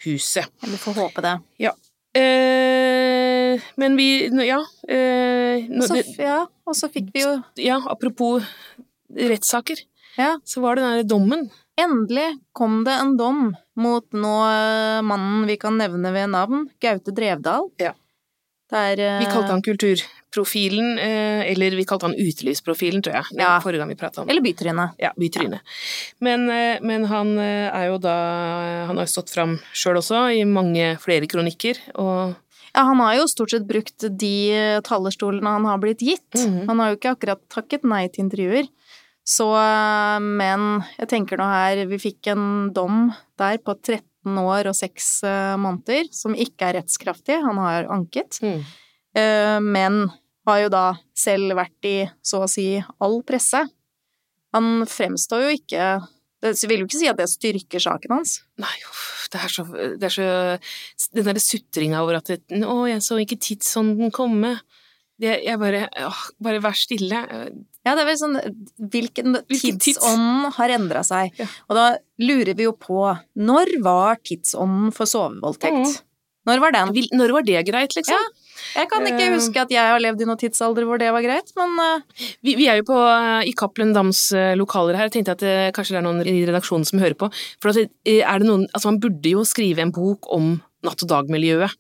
huset. 0.07 0.47
Vi 0.65 0.77
får 0.81 0.95
håpe 1.03 1.23
det. 1.23 1.37
Eh, 2.19 3.61
men 3.77 3.97
vi 3.97 4.09
Ja. 4.47 4.59
Eh, 4.89 5.67
så, 5.87 6.01
ja, 6.19 6.41
og 6.67 6.75
så 6.77 6.89
fikk 6.93 7.11
vi 7.15 7.23
jo 7.25 7.37
ja, 7.57 7.79
apropos 7.91 8.45
rettssaker, 9.15 9.79
Ja. 10.19 10.39
så 10.45 10.61
var 10.61 10.77
det 10.77 10.83
den 10.85 10.93
derre 10.97 11.09
dommen. 11.09 11.51
Endelig 11.79 12.39
kom 12.53 12.83
det 12.85 12.93
en 12.99 13.17
dom 13.17 13.55
mot 13.79 14.05
nå 14.13 14.35
eh, 14.51 15.01
mannen 15.07 15.47
vi 15.47 15.57
kan 15.57 15.79
nevne 15.79 16.13
ved 16.13 16.31
navn, 16.35 16.69
Gaute 16.83 17.15
Drevdal. 17.15 17.71
Ja. 17.79 17.93
Der 18.71 18.99
eh, 19.01 19.19
Vi 19.23 19.31
kalte 19.31 19.53
han 19.55 19.63
Kulturprofilen, 19.63 20.18
eh, 20.37 21.51
eller 21.53 21.77
vi 21.77 21.85
kalte 21.85 22.07
han 22.07 22.15
Utelivsprofilen, 22.15 23.03
tror 23.03 23.15
jeg. 23.15 23.25
Ja. 23.39 23.59
Forrige 23.61 23.81
gang 23.81 23.89
vi 23.89 23.97
prata 23.97 24.23
om 24.23 24.29
Eller 24.29 24.43
Bytryne. 24.43 24.91
Ja, 24.99 25.13
bytryne. 25.17 25.61
Men, 26.21 26.49
eh, 26.51 26.79
men 26.83 27.05
han 27.07 27.39
eh, 27.39 27.69
er 27.73 27.89
jo 27.89 27.99
da 27.99 28.87
Han 28.87 28.99
har 28.99 29.07
stått 29.07 29.31
fram 29.31 29.59
sjøl 29.73 29.97
også, 29.97 30.29
i 30.37 30.45
mange 30.45 30.97
flere 31.01 31.27
kronikker, 31.27 31.79
og 31.97 32.37
Ja, 32.75 32.85
han 32.85 33.01
har 33.01 33.17
jo 33.17 33.27
stort 33.27 33.51
sett 33.51 33.67
brukt 33.67 34.05
de 34.21 34.81
talerstolene 34.85 35.49
han 35.49 35.65
har 35.65 35.79
blitt 35.79 36.01
gitt. 36.01 36.35
Mhm. 36.37 36.67
Han 36.69 36.79
har 36.79 36.91
jo 36.91 36.99
ikke 36.99 37.15
akkurat 37.17 37.41
takket 37.49 37.83
nei 37.83 38.07
til 38.09 38.27
intervjuer. 38.27 38.69
Så, 39.25 39.49
men 40.21 40.85
jeg 40.99 41.09
tenker 41.09 41.37
nå 41.37 41.45
her, 41.45 41.87
vi 41.89 41.99
fikk 41.99 42.29
en 42.33 42.71
dom 42.73 43.11
der 43.37 43.59
på 43.59 43.75
13 43.75 44.39
år 44.41 44.69
og 44.69 44.77
6 44.77 45.09
måneder, 45.61 46.09
som 46.13 46.37
ikke 46.37 46.69
er 46.69 46.79
rettskraftig. 46.79 47.41
Han 47.45 47.59
har 47.61 47.89
anket. 47.93 48.39
mm. 48.41 48.63
Eh, 49.17 49.59
men 49.65 50.07
har 50.49 50.63
jo 50.65 50.69
da 50.73 50.85
selv 51.17 51.57
vært 51.59 51.89
i 51.89 51.97
så 52.25 52.45
å 52.45 52.51
si 52.51 52.71
all 53.01 53.21
presse. 53.27 53.65
Han 54.57 54.87
fremstår 54.89 55.45
jo 55.49 55.57
ikke 55.59 55.89
det 56.39 56.55
vil 56.71 56.85
jo 56.85 56.87
ikke 56.87 57.01
si 57.01 57.09
at 57.11 57.19
det 57.19 57.27
styrker 57.31 57.83
saken 57.83 58.13
hans. 58.15 58.37
Nei, 58.63 58.75
uff, 58.87 59.27
det 59.33 59.41
er 59.43 59.51
så, 59.51 59.65
det 59.99 60.07
er 60.07 60.15
så 60.15 60.27
Den 61.17 61.27
derre 61.27 61.43
sutringa 61.43 62.03
over 62.05 62.21
at 62.21 62.31
det, 62.31 62.45
'Å, 62.63 62.77
jeg 62.87 63.03
så 63.03 63.19
ikke 63.19 63.41
tidsånden 63.43 64.13
komme'. 64.15 64.61
Det, 65.19 65.33
jeg 65.43 65.59
bare 65.59 65.89
åh, 66.07 66.21
Bare 66.39 66.63
vær 66.63 66.79
stille. 66.79 67.25
Ja, 67.83 67.97
det 67.97 68.05
er 68.05 68.07
vel 68.07 68.19
sånn 68.21 68.37
Hvilken 68.79 69.35
Hvilken 69.51 69.81
tids- 69.83 69.99
har 70.55 70.71
endra 70.71 71.03
seg? 71.03 71.35
Ja. 71.41 71.47
Og 71.67 71.75
da 71.75 71.87
lurer 72.23 72.55
vi 72.55 72.69
jo 72.69 72.73
på 72.79 73.01
Når 73.35 73.83
var 73.83 74.21
tidsånden 74.23 74.95
for 74.95 75.11
sovevoldtekt? 75.11 75.75
Mm. 75.75 75.97
Når 76.47 76.61
var 76.63 76.71
den? 76.77 76.95
Når 77.19 77.33
var 77.35 77.43
det 77.43 77.67
greit, 77.67 77.97
liksom? 77.99 78.15
Ja. 78.15 78.38
Jeg 78.77 78.89
kan 78.91 79.07
ikke 79.07 79.27
Eh. 79.29 79.35
huske 79.37 79.57
at 79.61 79.71
jeg 79.71 79.91
har 79.93 79.99
levd 80.01 80.23
i 80.23 80.29
noen 80.29 80.39
tidsalder 80.41 80.85
hvor 80.89 80.99
det 80.99 81.13
var 81.13 81.23
greit, 81.23 81.53
men 81.57 81.79
eh, 81.79 82.01
Vi, 82.45 82.55
vi 82.57 82.67
er 82.69 82.77
jo 82.83 82.89
på, 82.91 82.99
eh, 82.99 83.49
i 83.49 83.53
Cappelen 83.53 83.93
Dams 83.95 84.33
lokaler 84.59 84.97
her. 84.97 85.09
Jeg 85.09 85.17
tenkte 85.19 85.33
at 85.37 85.45
det, 85.45 85.75
kanskje 85.75 85.97
det 85.97 86.03
er 86.03 86.09
noen 86.09 86.23
i 86.27 86.47
redaksjonen 86.47 86.87
som 86.87 86.99
hører 87.01 87.15
på. 87.19 87.31
For 87.61 87.71
at, 87.71 87.77
er 88.07 88.39
det 88.39 88.47
noen, 88.49 88.67
altså 88.75 88.93
man 88.93 89.01
burde 89.01 89.31
jo 89.37 89.45
skrive 89.45 89.79
en 89.85 89.93
bok 89.93 90.31
om 90.33 90.61
natt- 90.85 91.03
og 91.03 91.09
dagmiljøet. 91.11 91.73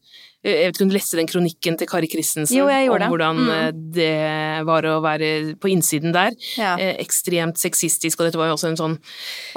Jeg 0.46 0.68
vet 0.70 0.76
ikke 0.76 0.84
om 0.86 0.90
du 0.90 0.94
leste 0.94 1.16
den 1.18 1.26
kronikken 1.26 1.76
til 1.76 1.86
Kari 1.90 2.06
Christensen 2.06 2.54
Jo, 2.56 2.68
om 2.68 2.98
det. 2.98 3.08
hvordan 3.10 3.36
Mm. 3.36 3.48
eh, 3.50 3.72
det 3.74 4.64
var 4.66 4.82
å 4.86 5.00
være 5.02 5.56
på 5.58 5.66
innsiden 5.68 6.12
der. 6.14 6.30
ja. 6.56 6.76
Ekstremt 6.78 7.58
sexistisk, 7.58 8.20
og 8.20 8.26
dette 8.28 8.38
var 8.38 8.46
jo 8.46 8.54
også 8.54 8.68
en 8.70 8.76
sånn 8.78 8.98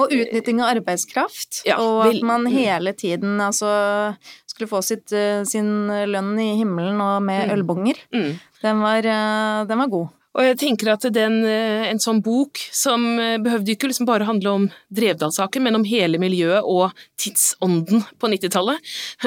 Og 0.00 0.10
utnytting 0.10 0.60
av 0.60 0.74
arbeidskraft. 0.76 1.62
Ja, 1.64 1.78
og 1.78 2.06
at 2.10 2.22
man 2.22 2.42
mm. 2.44 2.52
hele 2.52 2.92
tiden 2.94 3.38
Altså, 3.40 4.16
skulle 4.52 4.70
få 4.70 4.82
sitt, 4.84 5.10
eh, 5.16 5.42
sin 5.48 5.88
lønn 6.12 6.34
i 6.38 6.50
himmelen 6.62 7.00
og 7.02 7.22
med 7.26 7.48
Mm. 7.48 7.54
ølbonger. 7.58 7.96
Mm. 8.14 8.34
Den 8.62 8.80
var, 8.84 8.98
eh, 9.04 9.64
den 9.66 9.78
var 9.78 9.88
god. 9.88 10.10
Og 10.34 10.40
jeg 10.46 10.56
tenker 10.62 10.88
at 10.94 11.02
den, 11.12 11.34
eh, 11.44 11.90
en 11.90 11.98
sånn 12.00 12.22
bok 12.24 12.56
som 12.72 13.02
eh, 13.20 13.36
behøvde 13.36 13.74
ikke 13.74 13.88
liksom 13.90 14.06
bare 14.08 14.24
handle 14.24 14.48
om 14.54 14.70
Drevdal-saken, 14.90 15.60
men 15.62 15.74
om 15.76 15.84
hele 15.84 16.16
miljøet 16.16 16.64
og 16.64 16.94
tidsånden 17.20 18.00
på 18.18 18.30
90-tallet. 18.32 18.78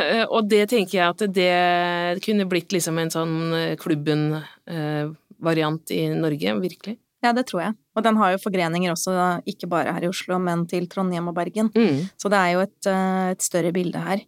Eh, 0.02 0.26
Og 0.26 0.50
det 0.50 0.64
tenker 0.72 0.98
jeg 0.98 1.10
at 1.14 1.22
det 1.32 2.24
kunne 2.26 2.50
blitt 2.50 2.74
liksom 2.74 2.98
en 2.98 3.10
sånn 3.14 3.78
klubben-variant 4.66 5.92
i 5.92 6.08
Norge, 6.16 6.56
virkelig. 6.62 6.98
Ja, 7.26 7.32
det 7.34 7.48
tror 7.50 7.64
jeg. 7.64 7.76
Og 7.98 8.04
den 8.06 8.20
har 8.20 8.34
jo 8.34 8.42
forgreninger 8.44 8.92
også, 8.94 9.14
ikke 9.50 9.70
bare 9.72 9.94
her 9.96 10.06
i 10.06 10.10
Oslo, 10.12 10.38
men 10.42 10.66
til 10.70 10.86
Trondheim 10.92 11.32
og 11.32 11.38
Bergen. 11.38 11.72
Mm. 11.74 12.04
Så 12.22 12.30
det 12.30 12.42
er 12.42 12.52
jo 12.54 12.64
et, 12.66 12.90
eh, 12.92 13.32
et 13.34 13.42
større 13.42 13.72
bilde 13.74 14.02
her. 14.04 14.22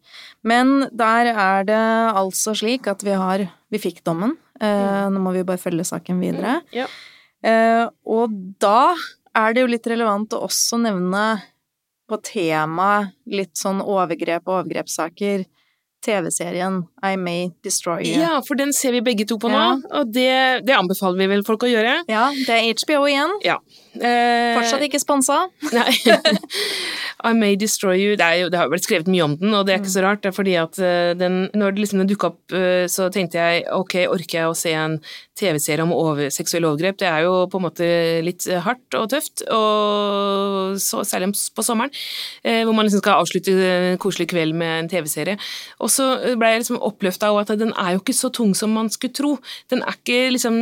Men 0.48 0.88
der 0.90 1.30
er 1.34 1.68
det 1.68 1.84
altså 2.18 2.56
slik 2.58 2.90
at 2.90 3.06
vi 3.06 3.14
har 3.14 3.50
Vi 3.68 3.82
fikk 3.84 3.98
dommen. 4.08 4.38
Mm. 4.62 5.12
Nå 5.12 5.20
må 5.20 5.34
vi 5.36 5.44
bare 5.44 5.60
følge 5.60 5.84
saken 5.84 6.22
videre. 6.24 6.62
Ja. 6.72 6.86
Eh, 7.44 7.84
og 8.08 8.32
da 8.64 8.96
er 9.36 9.54
det 9.54 9.66
jo 9.66 9.68
litt 9.68 9.90
relevant 9.92 10.32
å 10.32 10.46
også 10.48 10.80
nevne 10.80 11.42
på 12.08 12.16
temaet 12.24 13.12
litt 13.28 13.60
sånn 13.60 13.82
overgrep 13.84 14.48
og 14.48 14.62
overgrepssaker 14.62 15.44
TV-serien 16.08 16.82
I 17.04 17.16
May 17.20 17.50
Destroy 17.68 18.02
You. 18.08 18.22
ja, 18.24 18.38
for 18.48 18.56
den 18.60 18.72
ser 18.74 18.96
vi 18.96 19.02
begge 19.06 19.28
to 19.28 19.38
på 19.42 19.52
nå, 19.52 19.60
Ja. 19.60 20.00
og 20.00 20.14
det, 20.16 20.32
det 20.68 20.76
anbefaler 20.78 21.20
vi 21.20 21.28
vel 21.36 21.44
folk 21.48 21.68
å 21.68 21.72
gjøre. 21.72 22.00
Ja, 22.10 22.30
det 22.48 22.56
er 22.58 22.72
HBO 22.74 23.04
igjen. 23.12 23.36
Ja. 23.46 23.60
Eh, 24.02 24.56
Fortsatt 24.58 24.84
ikke 24.88 25.02
sponsa. 25.02 25.44
Nei. 25.76 25.92
I 27.26 27.34
May 27.34 27.56
Destroy 27.58 27.98
You 27.98 28.18
det, 28.18 28.28
jo, 28.42 28.50
det 28.54 28.60
har 28.60 28.68
jo 28.68 28.74
blitt 28.76 28.86
skrevet 28.86 29.10
mye 29.10 29.26
om 29.26 29.34
den, 29.40 29.54
og 29.58 29.66
det 29.66 29.74
er 29.74 29.80
ikke 29.82 29.94
så 29.96 30.04
rart. 30.06 30.22
Det 30.22 30.30
er 30.30 30.36
fordi 30.38 30.54
at 30.62 30.78
eh, 30.84 31.14
den, 31.18 31.48
når 31.58 31.74
det 31.74 31.84
liksom 31.84 32.04
dukka 32.10 32.30
opp, 32.30 32.42
eh, 32.56 32.86
så 32.92 33.08
tenkte 33.14 33.42
jeg 33.42 33.64
ok, 33.74 33.96
orker 34.14 34.42
jeg 34.42 34.52
å 34.52 34.58
se 34.58 34.74
en 34.78 35.00
TV-serie 35.38 35.86
om 35.86 35.94
over, 35.96 36.30
seksuelle 36.34 36.70
overgrep? 36.70 37.00
Det 37.02 37.10
er 37.10 37.26
jo 37.26 37.34
på 37.50 37.60
en 37.60 37.66
måte 37.66 37.90
litt 38.26 38.46
hardt 38.66 39.00
og 39.00 39.10
tøft, 39.14 39.44
og 39.54 40.78
så, 40.82 41.02
særlig 41.08 41.32
på 41.58 41.66
sommeren, 41.66 41.94
eh, 42.44 42.62
hvor 42.68 42.78
man 42.78 42.88
liksom 42.88 43.02
skal 43.02 43.24
avslutte 43.24 43.58
en 43.58 44.02
koselig 44.02 44.30
kveld 44.34 44.58
med 44.58 44.84
en 44.84 44.92
TV-serie. 44.94 45.42
Og 45.82 45.94
så 45.94 46.12
ble 46.38 46.54
jeg 46.54 46.66
liksom 46.66 46.82
oppløfta 46.86 47.32
av 47.34 47.42
at 47.44 47.58
den 47.58 47.74
er 47.74 47.96
jo 47.96 48.04
ikke 48.04 48.18
så 48.18 48.32
tung 48.34 48.54
som 48.58 48.74
man 48.78 48.94
skulle 48.94 49.18
tro. 49.18 49.36
Den 49.74 49.82
er 49.86 49.98
ikke 49.98 50.24
liksom 50.34 50.58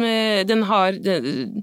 Den 0.46 0.64
har 0.68 0.96
den, 1.04 1.56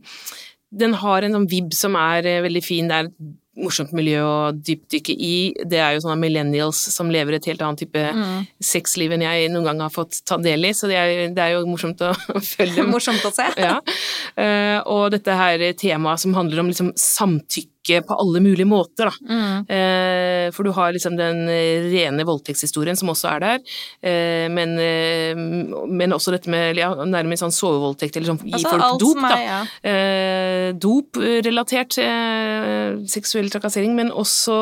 den 0.72 0.94
har 1.02 1.22
en 1.26 1.34
sånn 1.36 1.48
vib 1.50 1.72
som 1.76 1.96
er 2.00 2.26
eh, 2.26 2.42
veldig 2.44 2.62
fin. 2.64 2.88
Det 2.88 2.96
er 3.02 3.08
et 3.10 3.38
morsomt 3.62 3.90
miljø 3.92 4.22
å 4.24 4.36
dypdykke 4.56 5.12
i. 5.12 5.32
Det 5.68 5.76
er 5.84 5.92
jo 5.92 6.00
sånne 6.06 6.16
millennials 6.22 6.78
som 6.94 7.10
lever 7.12 7.36
et 7.36 7.48
helt 7.50 7.60
annet 7.60 7.82
type 7.84 8.00
Mm. 8.16 8.46
sexliv 8.64 9.12
enn 9.12 9.20
jeg 9.26 9.50
noen 9.52 9.66
gang 9.68 9.82
har 9.84 9.92
fått 9.92 10.22
ta 10.24 10.38
del 10.40 10.64
i, 10.64 10.70
så 10.72 10.88
det 10.88 10.96
er, 10.96 11.12
det 11.36 11.42
er 11.44 11.52
jo 11.58 11.66
morsomt 11.68 12.00
å 12.00 12.14
følge. 12.54 12.86
Morsomt 12.88 13.20
å 13.28 13.32
se. 13.36 13.50
Ja. 13.60 13.74
Eh, 14.40 14.78
og 14.88 15.10
dette 15.12 15.36
her 15.36 15.66
temaet 15.76 16.24
som 16.24 16.32
handler 16.38 16.64
om 16.64 16.72
liksom 16.72 16.94
samtykke 16.96 17.68
på 17.82 18.16
alle 18.22 18.40
mulige 18.44 18.68
måter, 18.68 19.10
da. 19.10 19.14
Mm. 19.26 19.66
Eh, 19.66 20.46
for 20.54 20.66
du 20.66 20.72
har 20.76 20.92
liksom 20.94 21.16
den 21.18 21.48
eh, 21.50 21.88
rene 21.92 22.26
voldtektshistorien 22.28 22.98
som 22.98 23.10
også 23.12 23.30
er 23.32 23.42
der, 23.42 23.74
eh, 24.06 24.46
men, 24.52 24.76
eh, 24.78 25.34
men 25.88 26.14
også 26.14 26.34
dette 26.36 26.50
med 26.52 26.78
ja, 26.78 26.92
nærmest 26.94 27.42
sånn 27.42 27.54
sovevoldtekt, 27.56 28.16
eller 28.16 28.32
sånn 28.32 28.40
gi 28.46 28.54
Altså, 28.58 28.74
folk 28.76 29.02
dop, 29.02 29.22
er, 29.32 29.44
ja. 29.48 29.60
Eh, 29.82 30.68
Dop-relatert 30.82 31.98
eh, 32.02 33.02
seksuell 33.10 33.50
trakassering, 33.52 33.96
men 33.98 34.12
også 34.14 34.56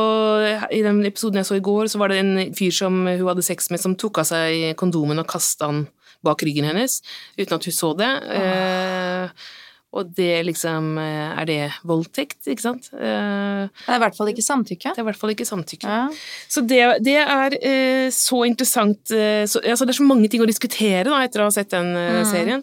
i 0.72 0.82
den 0.86 1.04
episoden 1.08 1.42
jeg 1.42 1.50
så 1.50 1.60
i 1.60 1.64
går, 1.64 1.90
så 1.92 2.00
var 2.00 2.12
det 2.12 2.20
en 2.22 2.34
fyr 2.56 2.74
som 2.74 3.02
hun 3.06 3.26
hadde 3.28 3.44
sex 3.46 3.70
med, 3.70 3.82
som 3.82 3.96
tok 4.00 4.22
av 4.22 4.30
seg 4.32 4.72
kondomen 4.80 5.20
og 5.20 5.28
kasta 5.30 5.70
den 5.70 5.86
bak 6.24 6.42
ryggen 6.44 6.68
hennes, 6.68 7.00
uten 7.38 7.56
at 7.56 7.66
hun 7.68 7.74
så 7.74 7.92
det. 7.96 8.10
Eh, 8.36 9.48
og 9.92 10.12
det 10.14 10.44
liksom 10.46 10.92
eh, 11.02 11.32
Er 11.40 11.46
det 11.48 11.56
voldtekt, 11.82 12.46
ikke 12.46 12.62
sant? 12.62 12.84
Eh, 12.94 13.64
Det 13.74 13.90
er 13.90 13.96
i 13.98 14.02
hvert 14.04 14.14
fall 14.16 14.28
ikke 14.30 14.44
samtykke. 14.46 14.92
det 14.94 14.98
er 15.00 15.02
i 15.02 15.08
hvert 15.08 15.18
fall 15.18 15.32
ikke 15.34 15.46
samtykke. 15.48 15.88
Ja. 15.88 16.04
Så 16.48 16.62
det, 16.62 16.78
det 17.02 17.16
er 17.18 17.56
eh, 17.58 18.06
så 18.14 18.44
interessant 18.46 19.02
så, 19.10 19.58
altså 19.64 19.84
Det 19.88 19.90
er 19.94 19.98
så 19.98 20.06
mange 20.06 20.28
ting 20.30 20.42
å 20.44 20.46
diskutere 20.46 21.02
da, 21.10 21.18
etter 21.26 21.42
å 21.42 21.48
ha 21.48 21.50
sett 21.50 21.70
den 21.74 21.90
Mm. 21.96 22.24
serien. 22.30 22.62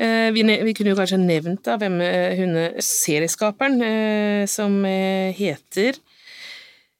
Eh, 0.00 0.30
vi, 0.34 0.42
vi 0.42 0.72
kunne 0.74 0.90
jo 0.90 0.98
kanskje 0.98 1.18
nevnt 1.22 1.62
da, 1.68 1.76
hvem 1.78 2.00
hun 2.40 2.56
er 2.56 2.74
serieskaperen, 2.82 3.78
som 4.48 4.80
heter 5.36 5.98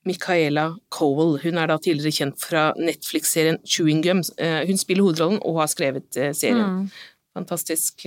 Michaela 0.07 0.77
Cole. 0.93 1.41
Hun 1.43 1.59
er 1.59 1.67
da 1.73 1.77
tidligere 1.81 2.13
kjent 2.21 2.39
fra 2.41 2.69
Netflix-serien 2.79 3.59
Chewing 3.67 4.03
Gum. 4.05 4.23
Hun 4.39 4.79
spiller 4.81 5.05
hovedrollen 5.09 5.41
og 5.43 5.59
har 5.61 5.69
skrevet 5.73 6.13
serien. 6.37 6.85
Mm. 6.85 6.89
Fantastisk 7.37 8.07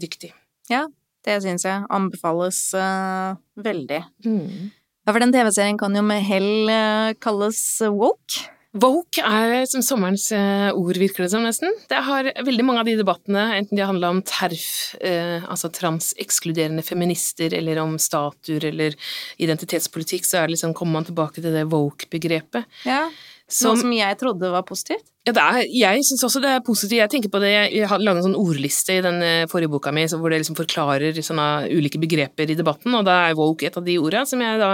dyktig. 0.00 0.32
Ja, 0.72 0.86
det 1.24 1.40
syns 1.44 1.66
jeg 1.66 1.84
anbefales 1.92 2.58
uh, 2.76 3.36
veldig. 3.60 4.02
Mm. 4.26 4.72
Ja, 5.04 5.12
for 5.12 5.20
den 5.20 5.34
TV-serien 5.34 5.78
kan 5.80 5.96
jo 5.96 6.04
med 6.04 6.24
hell 6.24 6.70
uh, 6.70 7.14
kalles 7.20 7.60
woke. 7.92 8.48
Woke 8.74 9.22
er 9.22 9.68
som 9.70 9.84
sommerens 9.86 10.24
eh, 10.34 10.70
ord, 10.74 10.98
virker 10.98 11.22
det 11.22 11.30
som 11.30 11.44
nesten. 11.46 11.70
Det 11.86 12.00
har 12.08 12.26
veldig 12.42 12.64
mange 12.66 12.82
av 12.82 12.88
de 12.88 12.96
debattene, 12.98 13.44
enten 13.60 13.78
de 13.78 13.84
har 13.84 13.92
handla 13.92 14.10
om 14.16 14.22
TERF, 14.26 14.96
eh, 14.98 15.46
altså 15.46 15.70
transekskluderende 15.70 16.82
feminister, 16.82 17.54
eller 17.54 17.78
om 17.84 17.94
statuer 18.02 18.66
eller 18.72 18.96
identitetspolitikk, 19.38 20.26
så 20.26 20.40
er 20.40 20.48
det 20.48 20.56
liksom, 20.56 20.74
kommer 20.74 20.98
man 20.98 21.06
tilbake 21.06 21.38
til 21.38 21.54
det 21.54 21.68
woke-begrepet. 21.70 22.66
Ja, 22.88 23.06
Som, 23.46 23.76
Noe 23.76 23.84
som 23.84 23.94
jeg 23.94 24.18
trodde 24.18 24.50
var 24.50 24.66
positivt. 24.66 25.06
Ja, 25.24 25.32
det 25.32 25.40
er, 25.40 25.58
jeg 25.72 26.02
syns 26.04 26.22
også 26.26 26.40
det 26.44 26.50
er 26.52 26.64
positivt. 26.64 26.98
Jeg 26.98 27.10
tenker 27.14 27.30
på 27.32 27.40
det, 27.40 27.48
jeg 27.72 27.88
har 27.88 28.02
laget 28.02 28.20
en 28.20 28.26
sånn 28.26 28.36
ordliste 28.36 28.98
i 28.98 29.04
den 29.04 29.22
eh, 29.24 29.46
forrige 29.48 29.72
boka 29.72 29.88
mi, 29.94 30.02
hvor 30.04 30.28
det 30.28 30.42
liksom 30.42 30.56
forklarer 30.58 31.16
sånne 31.24 31.46
ulike 31.72 32.00
begreper 32.02 32.50
i 32.52 32.56
debatten, 32.58 32.92
og 32.92 33.06
da 33.08 33.22
er 33.30 33.38
woke 33.38 33.64
et 33.64 33.78
av 33.80 33.86
de 33.86 33.94
ordene 33.96 34.28
som 34.28 34.42
jeg 34.44 34.58
da 34.60 34.68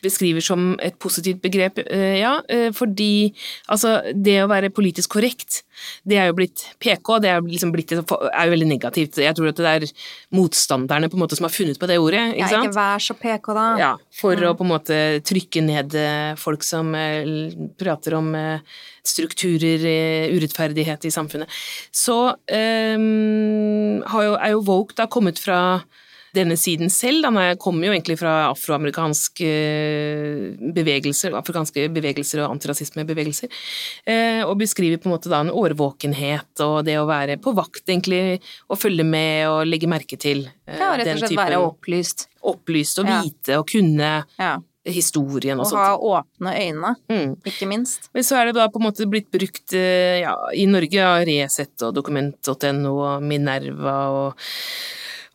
beskriver 0.00 0.44
som 0.44 0.70
et 0.80 0.96
positivt 0.96 1.42
begrep, 1.44 1.82
eh, 1.84 2.22
ja, 2.22 2.38
eh, 2.48 2.70
fordi 2.72 3.34
altså 3.68 3.98
det 4.16 4.38
å 4.40 4.48
være 4.48 4.70
politisk 4.72 5.12
korrekt, 5.18 5.60
det 6.08 6.16
er 6.22 6.30
jo 6.30 6.38
blitt 6.38 6.62
PK, 6.80 7.10
det 7.20 7.34
er 7.34 7.44
liksom 7.44 7.74
blitt, 7.74 7.92
er 7.92 8.48
jo 8.48 8.54
veldig 8.54 8.70
negativt. 8.70 9.20
Jeg 9.20 9.36
tror 9.36 9.50
at 9.50 9.60
det 9.60 9.74
er 9.74 9.86
motstanderne 10.32 11.10
på 11.12 11.18
en 11.18 11.24
måte 11.26 11.36
som 11.36 11.50
har 11.50 11.52
funnet 11.52 11.80
på 11.80 11.90
det 11.90 12.00
ordet, 12.00 12.22
Ja, 12.30 12.46
ikke 12.46 12.48
sant? 12.54 12.70
ikke 12.70 12.78
vær 12.78 13.04
så 13.10 13.18
PK, 13.20 13.52
da. 13.60 13.66
Ja, 13.82 13.92
for 14.22 14.48
å 14.48 14.54
på 14.56 14.64
en 14.64 14.72
måte 14.72 14.98
trykke 15.26 15.64
ned 15.68 15.98
folk 16.40 16.64
som 16.64 16.94
prater 17.80 18.16
om 18.16 18.32
strukturer, 19.04 19.82
eh, 19.86 20.34
urettferdighet 20.36 21.04
i 21.04 21.10
samfunnet. 21.10 21.48
Så 21.92 22.34
eh, 22.48 22.98
har 24.06 24.22
jo, 24.28 24.34
er 24.38 24.50
jo 24.54 24.62
Vogue 24.66 24.94
da 24.96 25.06
kommet 25.10 25.38
fra 25.42 25.82
denne 26.32 26.56
siden 26.56 26.88
selv. 26.88 27.26
Han 27.28 27.36
er- 27.36 27.56
kommer 27.60 27.84
jo 27.90 27.92
egentlig 27.92 28.18
fra 28.18 28.48
afroamerikanske 28.54 29.50
bevegelser, 30.72 31.34
afrikanske 31.36 31.88
bevegelser 31.92 32.40
og 32.44 32.54
antirasismebevegelser, 32.54 33.50
eh, 34.06 34.40
og 34.46 34.56
beskriver 34.62 34.96
på 35.02 35.10
en 35.10 35.14
måte 35.16 35.28
da 35.32 35.42
en 35.44 35.50
årvåkenhet 35.52 36.62
og 36.64 36.84
det 36.88 36.96
å 36.96 37.06
være 37.08 37.36
på 37.42 37.52
vakt, 37.54 37.84
egentlig, 37.86 38.40
og 38.70 38.80
følge 38.80 39.04
med 39.04 39.46
og 39.50 39.66
legge 39.68 39.88
merke 39.90 40.16
til 40.18 40.46
eh, 40.66 40.78
Ja, 40.78 40.94
rett 40.96 41.12
og 41.16 41.20
slett 41.26 41.36
være 41.36 41.60
opplyst. 41.60 42.26
opplyst 42.42 42.98
og 43.02 43.06
Ja. 43.12 43.22
vite 43.22 43.58
og 43.58 43.66
kunne 43.68 44.24
Ja. 44.38 44.56
Historien 44.84 45.60
og 45.60 45.66
Og 45.66 45.70
sånt. 45.70 45.84
ha 45.84 45.96
åpne 45.96 46.50
øyne, 46.58 46.96
Mm. 47.08 47.36
ikke 47.46 47.66
minst. 47.70 48.08
Men 48.14 48.22
så 48.26 48.36
er 48.40 48.44
det 48.46 48.54
da 48.56 48.66
på 48.68 48.76
en 48.80 48.86
måte 48.90 49.06
blitt 49.06 49.30
brukt 49.30 49.72
eh, 49.74 50.20
ja, 50.24 50.34
i 50.54 50.66
Norge 50.66 50.98
av 51.04 51.24
Resett 51.28 51.82
og 51.86 51.94
Dokument.no 51.94 52.92
og 52.98 53.22
Minerva 53.22 53.96
og, 54.10 54.34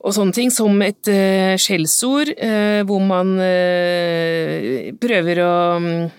og 0.03 0.13
sånne 0.13 0.33
ting 0.35 0.51
som 0.51 0.81
et 0.81 1.07
uh, 1.09 1.55
skjellsord 1.57 2.29
uh, 2.37 2.83
hvor 2.85 2.99
man 3.01 3.39
uh, 3.39 4.91
prøver 4.99 5.39
å 5.41 5.75
um, 5.77 6.09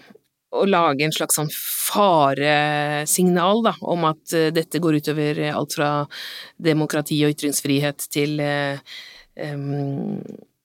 å 0.49 0.65
lage 0.65 1.05
en 1.05 1.13
slags 1.13 1.37
sånn 1.37 1.51
faresignal 1.53 3.61
da, 3.67 3.75
om 3.85 4.07
at 4.09 4.33
dette 4.57 4.81
går 4.81 4.97
utover 5.03 5.37
alt 5.53 5.75
fra 5.77 5.91
demokrati 6.57 7.19
og 7.27 7.35
ytringsfrihet 7.35 8.07
til 8.09 8.41
em, 8.41 10.23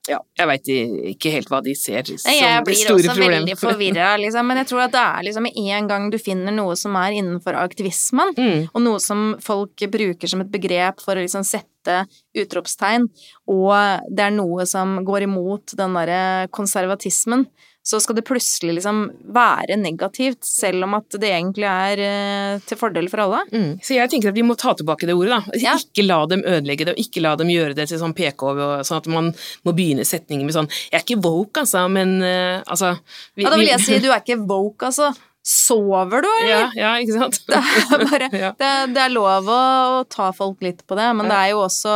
ja, 0.09 0.17
jeg 0.35 0.47
veit 0.49 0.69
ikke 1.13 1.31
helt 1.31 1.47
hva 1.51 1.61
de 1.63 1.73
ser 1.79 2.03
som 2.03 2.27
Nei, 2.27 2.35
jeg 2.41 2.63
blir 2.67 2.75
store 2.75 3.13
også 3.13 3.27
veldig 3.31 3.55
forvirra, 3.55 4.09
liksom. 4.19 4.49
Men 4.49 4.59
jeg 4.59 4.67
tror 4.73 4.81
at 4.83 4.91
det 4.91 5.03
er 5.03 5.23
liksom 5.29 5.45
med 5.47 5.59
en 5.63 5.87
gang 5.87 6.09
du 6.11 6.17
finner 6.19 6.51
noe 6.51 6.75
som 6.75 6.97
er 6.99 7.15
innenfor 7.21 7.55
aktivismen, 7.55 8.33
Mm. 8.35 8.67
og 8.73 8.81
noe 8.83 8.99
som 8.99 9.37
folk 9.39 9.85
bruker 9.93 10.27
som 10.27 10.41
et 10.43 10.51
begrep 10.51 10.99
for 10.99 11.15
å 11.15 11.23
liksom 11.23 11.45
sette 11.47 12.01
utropstegn, 12.35 13.07
og 13.47 14.03
det 14.11 14.25
er 14.27 14.35
noe 14.35 14.65
som 14.67 14.99
går 15.05 15.23
imot 15.29 15.75
den 15.77 15.95
derre 15.95 16.47
konservatismen, 16.51 17.47
så 17.83 17.99
skal 17.99 18.15
det 18.15 18.23
plutselig 18.23 18.77
liksom 18.77 18.99
være 19.35 19.75
negativt, 19.75 20.39
selv 20.47 20.85
om 20.87 20.93
at 20.95 21.17
det 21.19 21.29
egentlig 21.35 21.67
er 21.67 21.99
eh, 21.99 22.61
til 22.63 22.79
fordel 22.79 23.09
for 23.11 23.25
alle. 23.25 23.41
Mm. 23.51 23.73
Så 23.83 23.97
jeg 23.97 24.11
tenker 24.13 24.31
at 24.31 24.37
vi 24.37 24.45
må 24.47 24.55
ta 24.59 24.71
tilbake 24.79 25.09
det 25.09 25.17
ordet, 25.19 25.35
da. 25.35 25.57
Ja. 25.59 25.73
Ikke 25.75 26.05
la 26.07 26.21
dem 26.31 26.45
ødelegge 26.47 26.87
det, 26.87 26.93
og 26.95 27.03
ikke 27.03 27.23
la 27.25 27.33
dem 27.39 27.51
gjøre 27.51 27.75
det 27.75 27.89
til 27.91 27.99
sånn 27.99 28.15
PK, 28.15 28.45
sånn 28.87 29.01
at 29.01 29.11
man 29.11 29.33
må 29.67 29.75
begynne 29.75 30.07
setningen 30.07 30.47
med 30.47 30.55
sånn 30.55 30.71
Jeg 30.93 31.01
er 31.01 31.03
ikke 31.03 31.19
woke, 31.27 31.59
altså, 31.65 31.83
men 31.91 32.15
uh, 32.23 32.63
altså 32.71 32.93
vi, 33.35 33.43
Ja, 33.43 33.51
da 33.51 33.59
vil 33.59 33.67
vi- 33.67 33.73
jeg 33.75 33.83
si 33.83 33.99
du 34.05 34.09
er 34.13 34.23
ikke 34.23 34.39
woke, 34.47 34.87
altså. 34.93 35.11
Sover 35.43 36.23
du, 36.23 36.29
eller? 36.39 36.71
Ja, 36.71 36.71
ja, 36.79 36.91
ikke 37.03 37.17
sant? 37.19 37.41
Det 37.51 37.59
er, 37.59 38.07
bare, 38.07 38.29
Ja. 38.31 38.51
det, 38.55 38.71
det 38.95 39.01
er 39.09 39.11
lov 39.11 39.49
å, 39.51 39.61
ta 40.07 40.29
folk 40.31 40.63
litt 40.63 40.85
på 40.87 40.95
det, 40.95 41.09
men 41.19 41.27
det 41.27 41.35
er 41.35 41.49
jo 41.51 41.65
også 41.65 41.95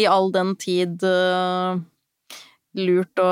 i 0.00 0.06
all 0.08 0.30
den 0.32 0.54
tid 0.56 1.04
øh, 1.04 1.82
lurt 2.78 3.20
å 3.20 3.28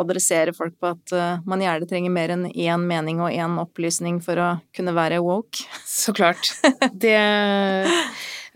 adressere 0.00 0.54
folk 0.56 0.76
på 0.80 0.92
at 0.94 1.14
øh, 1.16 1.42
man 1.48 1.62
gjerne 1.64 1.88
trenger 1.90 2.14
mer 2.14 2.32
enn 2.34 2.46
én 2.48 2.86
mening 2.88 3.20
og 3.20 3.34
én 3.34 3.58
opplysning 3.60 4.20
for 4.24 4.40
å 4.40 4.50
kunne 4.76 4.94
være 4.96 5.20
woke. 5.24 5.66
Så 6.00 6.14
klart. 6.16 6.52
Det 6.92 7.18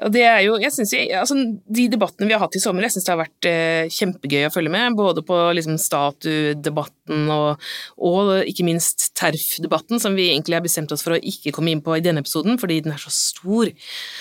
og 0.03 0.11
det 0.15 0.25
er 0.27 0.41
jo, 0.47 0.57
jeg 0.59 0.73
synes, 0.75 0.93
jeg, 0.93 1.11
altså 1.15 1.37
De 1.71 1.85
debattene 1.93 2.27
vi 2.27 2.35
har 2.35 2.41
hatt 2.43 2.57
i 2.57 2.63
sommer, 2.63 2.83
jeg 2.83 2.95
syns 2.97 3.07
det 3.07 3.13
har 3.15 3.21
vært 3.23 3.47
eh, 3.47 3.93
kjempegøy 3.95 4.47
å 4.49 4.53
følge 4.55 4.73
med. 4.75 4.97
Både 4.99 5.23
på 5.27 5.37
liksom, 5.55 5.77
statudebatten 5.79 7.29
og, 7.31 7.61
og 8.03 8.33
ikke 8.49 8.67
minst 8.67 9.11
TERF-debatten, 9.19 10.01
som 10.03 10.17
vi 10.19 10.31
egentlig 10.33 10.59
har 10.59 10.65
bestemt 10.65 10.93
oss 10.95 11.05
for 11.05 11.15
å 11.17 11.21
ikke 11.21 11.53
komme 11.55 11.71
inn 11.75 11.83
på 11.85 11.95
i 11.99 12.03
denne 12.05 12.23
episoden, 12.25 12.59
fordi 12.61 12.81
den 12.85 12.95
er 12.97 13.03
så 13.03 13.13
stor. 13.15 13.71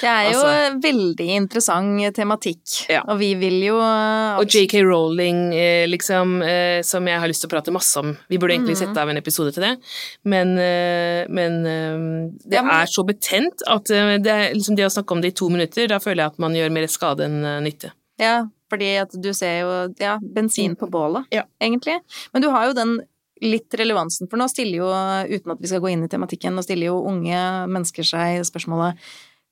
Det 0.02 0.10
er 0.10 0.32
jo 0.32 0.42
Altså- 0.44 0.80
veldig 0.84 1.28
interessant 1.40 2.16
tematikk, 2.16 2.90
Ja. 2.90 3.02
og 3.08 3.18
vi 3.20 3.34
vil 3.36 3.60
jo 3.64 3.78
øh, 3.80 4.40
Og 4.40 4.46
JK 4.48 4.84
Rowling, 4.84 5.54
eh, 5.54 5.88
liksom, 5.88 6.42
eh, 6.44 6.82
som 6.84 7.06
jeg 7.08 7.20
har 7.20 7.28
lyst 7.28 7.42
til 7.42 7.50
å 7.50 7.54
prate 7.56 7.72
masse 7.72 7.96
om. 7.98 8.18
Vi 8.30 8.38
burde 8.38 8.54
egentlig 8.54 8.76
mm. 8.78 8.82
sette 8.88 8.98
av 9.02 9.10
en 9.10 9.18
episode 9.18 9.54
til 9.54 9.64
det, 9.64 9.78
men, 10.26 10.58
eh, 10.58 11.26
men 11.30 11.66
eh, 11.66 12.32
det 12.46 12.58
Ja, 12.60 12.62
men- 12.64 12.82
er 12.82 12.86
så 12.86 13.06
betent 13.06 13.64
at 13.68 13.90
eh, 13.90 14.18
det, 14.18 14.28
er, 14.32 14.54
liksom, 14.54 14.76
det 14.76 14.86
å 14.86 14.94
snakke 14.94 15.12
om 15.12 15.22
det 15.22 15.34
i 15.34 15.38
to 15.38 15.50
minutter, 15.50 15.63
da 15.68 16.00
føler 16.04 16.24
jeg 16.24 16.34
at 16.34 16.40
man 16.44 16.54
gjør 16.58 16.72
mer 16.76 16.88
skade 16.92 17.26
enn 17.28 17.40
eh, 17.46 17.60
nytte. 17.64 17.94
Ja, 18.22 18.44
fordi 18.70 18.92
at 19.02 19.16
du 19.22 19.32
ser 19.34 19.60
jo 19.64 19.74
ja, 20.02 20.18
bensin 20.22 20.76
på 20.80 20.90
bålet, 20.90 21.26
Ja. 21.34 21.44
egentlig. 21.62 22.00
Men 22.34 22.42
du 22.42 22.50
har 22.54 22.68
jo 22.70 22.74
den 22.78 23.00
litt 23.44 23.74
relevansen, 23.76 24.30
for 24.30 24.40
nå 24.40 24.48
stiller 24.48 24.78
jo, 24.80 24.88
uten 25.34 25.52
at 25.52 25.60
vi 25.60 25.68
skal 25.68 25.82
gå 25.84 25.92
inn 25.92 26.06
i 26.06 26.08
tematikken, 26.12 26.56
nå 26.56 26.64
stiller 26.64 26.92
jo 26.94 27.02
unge 27.10 27.40
mennesker 27.68 28.08
seg 28.08 28.44
spørsmålet 28.48 29.00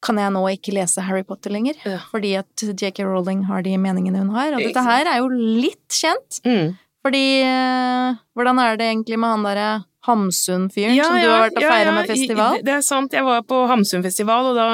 kan 0.01 0.18
jeg 0.18 0.34
nå 0.34 0.41
ikke 0.50 0.74
lese 0.74 1.03
Harry 1.06 1.22
Potter 1.27 1.53
lenger? 1.53 1.77
Ja. 1.86 2.00
Fordi 2.10 2.34
at 2.39 2.63
JK 2.65 3.03
Rowling 3.06 3.44
har 3.46 3.62
de 3.62 3.75
meningene 3.77 4.24
hun 4.24 4.32
har. 4.34 4.56
Og 4.58 4.63
dette 4.63 4.82
her 4.82 5.06
er 5.06 5.20
jo 5.22 5.27
litt 5.30 5.94
kjent. 5.94 6.39
Mm. 6.41 6.72
Fordi 7.06 7.25
eh, 7.46 8.18
hvordan 8.38 8.62
er 8.62 8.80
det 8.80 8.88
egentlig 8.89 9.20
med 9.22 9.30
han 9.36 9.46
derre 9.46 9.70
Hamsun-fyren 10.08 10.98
som 10.98 11.15
du 11.17 11.27
har 11.29 11.43
vært 11.46 11.58
og 11.60 11.65
ja, 11.65 11.70
feira 11.70 11.89
ja, 11.91 11.96
med 11.96 12.10
festival? 12.10 12.60
Det 12.65 12.74
er 12.74 12.86
sant. 12.86 13.13
Jeg 13.13 13.25
var 13.27 13.43
på 13.48 13.60
Hamsun-festival, 13.70 14.51
og 14.51 14.58
da, 14.58 14.67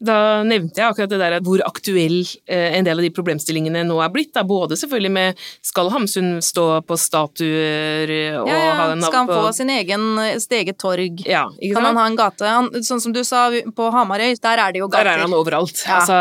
da 0.00 0.18
nevnte 0.48 0.80
jeg 0.80 0.88
akkurat 0.88 1.12
det 1.12 1.20
der 1.20 1.36
hvor 1.44 1.62
aktuell 1.66 2.20
eh, 2.46 2.78
en 2.78 2.86
del 2.86 3.02
av 3.02 3.04
de 3.04 3.10
problemstillingene 3.14 3.84
nå 3.88 3.98
er 4.04 4.12
blitt. 4.14 4.32
Da. 4.36 4.44
Både 4.48 4.78
selvfølgelig 4.80 5.12
med 5.12 5.42
skal 5.60 5.90
Hamsun 5.92 6.38
stå 6.44 6.66
på 6.88 6.96
statuer 7.00 8.12
og 8.40 8.48
ja, 8.48 8.56
ja. 8.56 8.72
ha 8.78 8.86
en 8.94 9.04
Skal 9.04 9.18
han 9.22 9.30
få 9.30 9.40
og... 9.48 9.54
sin 9.56 9.70
egen, 9.72 10.06
steget 10.42 10.78
torg? 10.80 11.20
Ja, 11.28 11.44
ikke 11.58 11.76
Kan 11.76 11.88
han 11.90 12.00
ha 12.00 12.06
en 12.10 12.18
gate? 12.18 12.48
Han, 12.48 12.70
sånn 12.84 13.02
som 13.04 13.14
du 13.14 13.22
sa, 13.28 13.44
på 13.50 13.90
Hamarøy, 13.94 14.34
der 14.42 14.64
er 14.64 14.74
det 14.74 14.82
jo 14.82 14.88
gater. 14.88 15.10
Der 15.10 15.20
er 15.20 15.26
han 15.26 15.36
overalt. 15.36 15.84
Ja. 15.84 16.00
Altså, 16.00 16.16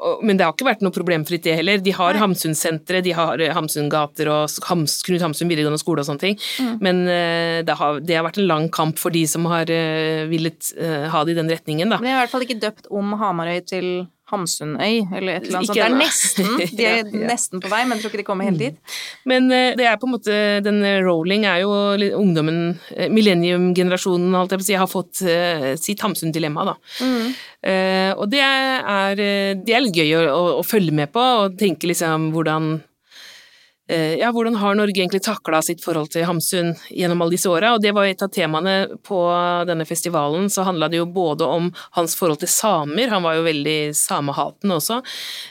og- 0.00 0.24
men 0.24 0.36
det 0.38 0.46
har 0.46 0.54
ikke 0.54 0.68
vært 0.68 0.84
noe 0.84 0.94
problemfritt, 0.94 1.44
det 1.44 1.56
heller. 1.58 1.80
De 1.84 1.92
har 1.96 2.20
Hamsun-senteret, 2.20 3.04
de 3.04 3.12
har 3.16 3.40
Hamsun-gater 3.56 4.28
og 4.32 4.68
Hams, 4.68 5.00
Knut 5.06 5.24
Hamsun 5.24 5.50
videregående 5.50 5.80
skole 5.80 6.04
og 6.04 6.08
sånne 6.08 6.22
ting. 6.22 6.38
Mm. 6.60 6.76
Men 6.84 7.02
eh, 7.08 7.58
det 7.66 7.76
har, 7.78 7.93
det 8.02 8.18
har 8.18 8.26
vært 8.26 8.40
en 8.42 8.48
lang 8.50 8.66
kamp 8.72 8.98
for 9.00 9.14
de 9.14 9.24
som 9.30 9.46
har 9.50 9.70
eh, 9.72 10.24
villet 10.30 10.72
eh, 10.80 11.06
ha 11.12 11.22
det 11.24 11.34
i 11.34 11.38
den 11.38 11.52
retningen, 11.52 11.92
da. 11.92 12.00
Men 12.02 12.10
jeg 12.10 12.18
har 12.18 12.22
i 12.22 12.26
hvert 12.26 12.34
fall 12.34 12.46
ikke 12.46 12.60
døpt 12.62 12.90
om 12.94 13.14
Hamarøy 13.20 13.60
til 13.68 13.88
Hamsunøy, 14.32 15.02
eller 15.18 15.36
et 15.36 15.46
eller 15.46 15.60
annet 15.60 15.68
sånt. 15.68 15.76
Det 15.76 15.82
er 15.84 15.96
nesten, 15.98 16.52
de 16.78 16.86
er 16.88 17.10
nesten 17.28 17.62
på 17.62 17.70
vei, 17.70 17.82
men 17.84 17.98
jeg 17.98 18.04
tror 18.04 18.14
ikke 18.14 18.22
de 18.22 18.26
kommer 18.28 18.48
helt 18.48 18.62
dit. 18.62 18.96
Men 19.28 19.50
eh, 19.52 19.74
det 19.78 19.88
er 19.90 19.98
på 20.00 20.08
en 20.08 20.14
måte, 20.14 20.38
den 20.64 20.80
rolling 21.04 21.44
er 21.50 21.60
jo 21.62 21.74
ungdommen, 22.18 22.78
millennium-generasjonen, 23.12 24.32
holdt 24.38 24.56
jeg 24.56 24.62
på 24.62 24.66
å 24.66 24.70
si, 24.70 24.78
har 24.80 24.90
fått 24.90 25.22
sitt 25.82 26.02
Hamsun-dilemma, 26.04 26.70
da. 26.72 26.78
Eh, 27.64 28.10
og 28.16 28.26
det 28.32 28.42
er, 28.44 29.20
det 29.60 29.76
er 29.76 29.86
litt 29.86 29.96
gøy 29.96 30.16
å, 30.18 30.24
å, 30.32 30.42
å 30.60 30.66
følge 30.66 30.96
med 30.96 31.12
på, 31.14 31.22
og 31.44 31.60
tenke 31.60 31.88
liksom 31.90 32.32
hvordan 32.34 32.74
ja, 33.86 34.30
hvordan 34.32 34.56
har 34.56 34.76
Norge 34.78 34.96
egentlig 34.96 35.22
takla 35.24 35.60
sitt 35.62 35.82
forhold 35.84 36.08
til 36.14 36.24
Hamsun 36.24 36.72
gjennom 36.88 37.20
alle 37.20 37.34
disse 37.36 37.50
åra? 37.50 37.74
Og 37.76 37.82
det 37.84 37.92
var 37.96 38.08
et 38.08 38.22
av 38.24 38.30
temaene 38.32 38.98
på 39.04 39.18
denne 39.68 39.84
festivalen. 39.88 40.48
Så 40.50 40.64
handla 40.64 40.88
det 40.88 41.02
jo 41.02 41.06
både 41.10 41.44
om 41.44 41.68
hans 41.98 42.16
forhold 42.16 42.40
til 42.40 42.48
samer, 42.48 43.12
han 43.12 43.24
var 43.24 43.36
jo 43.38 43.44
veldig 43.46 43.78
samehatende 43.96 44.78
også. 44.78 45.00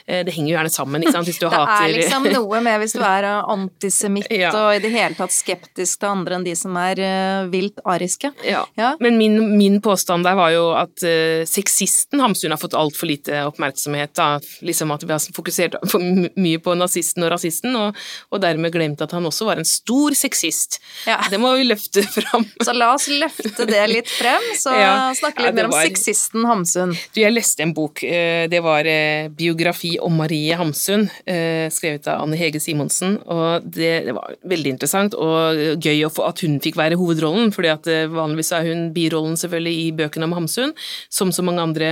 Eh, 0.06 0.24
det 0.26 0.34
henger 0.34 0.50
jo 0.50 0.56
gjerne 0.56 0.72
sammen, 0.74 1.04
ikke 1.04 1.14
sant, 1.14 1.28
hvis 1.30 1.40
du 1.40 1.46
Det 1.54 1.54
hater 1.54 1.86
er 1.86 1.94
liksom 1.98 2.26
noe 2.32 2.60
med 2.64 2.80
hvis 2.82 2.96
du 2.96 3.02
er 3.04 3.28
eh, 3.28 3.52
antisemitt 3.54 4.32
Ja. 4.44 4.50
og 4.56 4.74
i 4.74 4.80
det 4.82 4.90
hele 4.90 5.14
tatt 5.14 5.32
skeptisk 5.34 6.00
til 6.02 6.10
andre 6.10 6.38
enn 6.38 6.46
de 6.46 6.54
som 6.58 6.74
er 6.80 7.00
eh, 7.04 7.46
vilt 7.52 7.78
ariske. 7.86 8.32
Ja. 8.46 8.64
Ja. 8.78 8.94
Men 9.04 9.18
min, 9.20 9.36
min 9.58 9.78
påstand 9.84 10.26
der 10.26 10.36
var 10.38 10.50
jo 10.54 10.66
at 10.76 11.04
eh, 11.06 11.44
sexisten 11.48 12.22
Hamsun 12.24 12.54
har 12.54 12.60
fått 12.60 12.76
altfor 12.78 13.08
lite 13.10 13.44
oppmerksomhet. 13.48 14.14
Da. 14.16 14.40
Liksom 14.64 14.90
at 14.94 15.04
vi 15.06 15.14
har 15.14 15.22
fokusert 15.36 15.78
for 15.90 16.02
mye 16.02 16.62
på 16.62 16.74
nazisten 16.78 17.26
og 17.26 17.32
rasisten, 17.34 17.76
og, 17.78 17.98
og 18.34 18.42
dermed 18.42 18.72
glemt 18.74 19.00
at 19.04 19.14
han 19.14 19.24
også 19.28 19.46
var 19.48 19.60
en 19.62 19.68
stor 19.68 20.14
sexist. 20.18 20.80
Ja. 21.08 21.20
Det 21.30 21.38
må 21.40 21.52
vi 21.58 21.66
løfte 21.68 22.02
fram. 22.16 22.44
Så 22.62 22.74
la 22.76 22.92
oss 22.96 23.06
løfte 23.10 23.66
det 23.70 23.84
litt 23.92 24.10
frem, 24.10 24.50
så 24.60 24.74
Ja. 24.84 24.94
snakke 25.16 25.44
litt 25.46 25.52
ja, 25.52 25.56
mer 25.60 25.68
om 25.70 25.74
var- 25.76 25.86
sexisten 25.86 26.44
Hamsun. 26.48 26.92
Du, 27.14 27.20
jeg 27.22 27.32
leste 27.32 27.62
en 27.64 27.72
bok, 27.76 28.02
eh, 28.04 28.44
det 28.50 28.60
var 28.64 28.84
eh, 28.90 29.28
biografi 29.32 29.94
om 30.02 30.16
Marie 30.18 30.56
Hamsun, 30.58 31.06
eh, 31.30 31.70
skrevet 31.72 32.08
av 32.10 32.24
Anne 32.26 32.36
Hege 32.40 32.60
Simonsen, 32.60 33.16
og 33.30 33.64
det, 33.74 33.92
det 34.08 34.14
var 34.16 34.34
veldig 34.50 34.74
interessant 34.74 35.14
og 35.14 35.78
gøy 35.84 36.02
å 36.06 36.10
få 36.12 36.26
at 36.28 36.42
hun 36.44 36.58
fikk 36.64 36.76
være 36.80 36.98
hovedrollen, 37.00 37.52
fordi 37.54 37.70
at 37.72 37.88
vanligvis 38.12 38.50
er 38.58 38.66
hun 38.68 38.86
birollen 38.96 39.36
selvfølgelig 39.40 39.74
i 39.84 39.90
bøkene 39.96 40.26
om 40.28 40.34
Hamsun, 40.36 40.74
som 41.12 41.30
så 41.34 41.44
mange 41.46 41.62
andre 41.62 41.90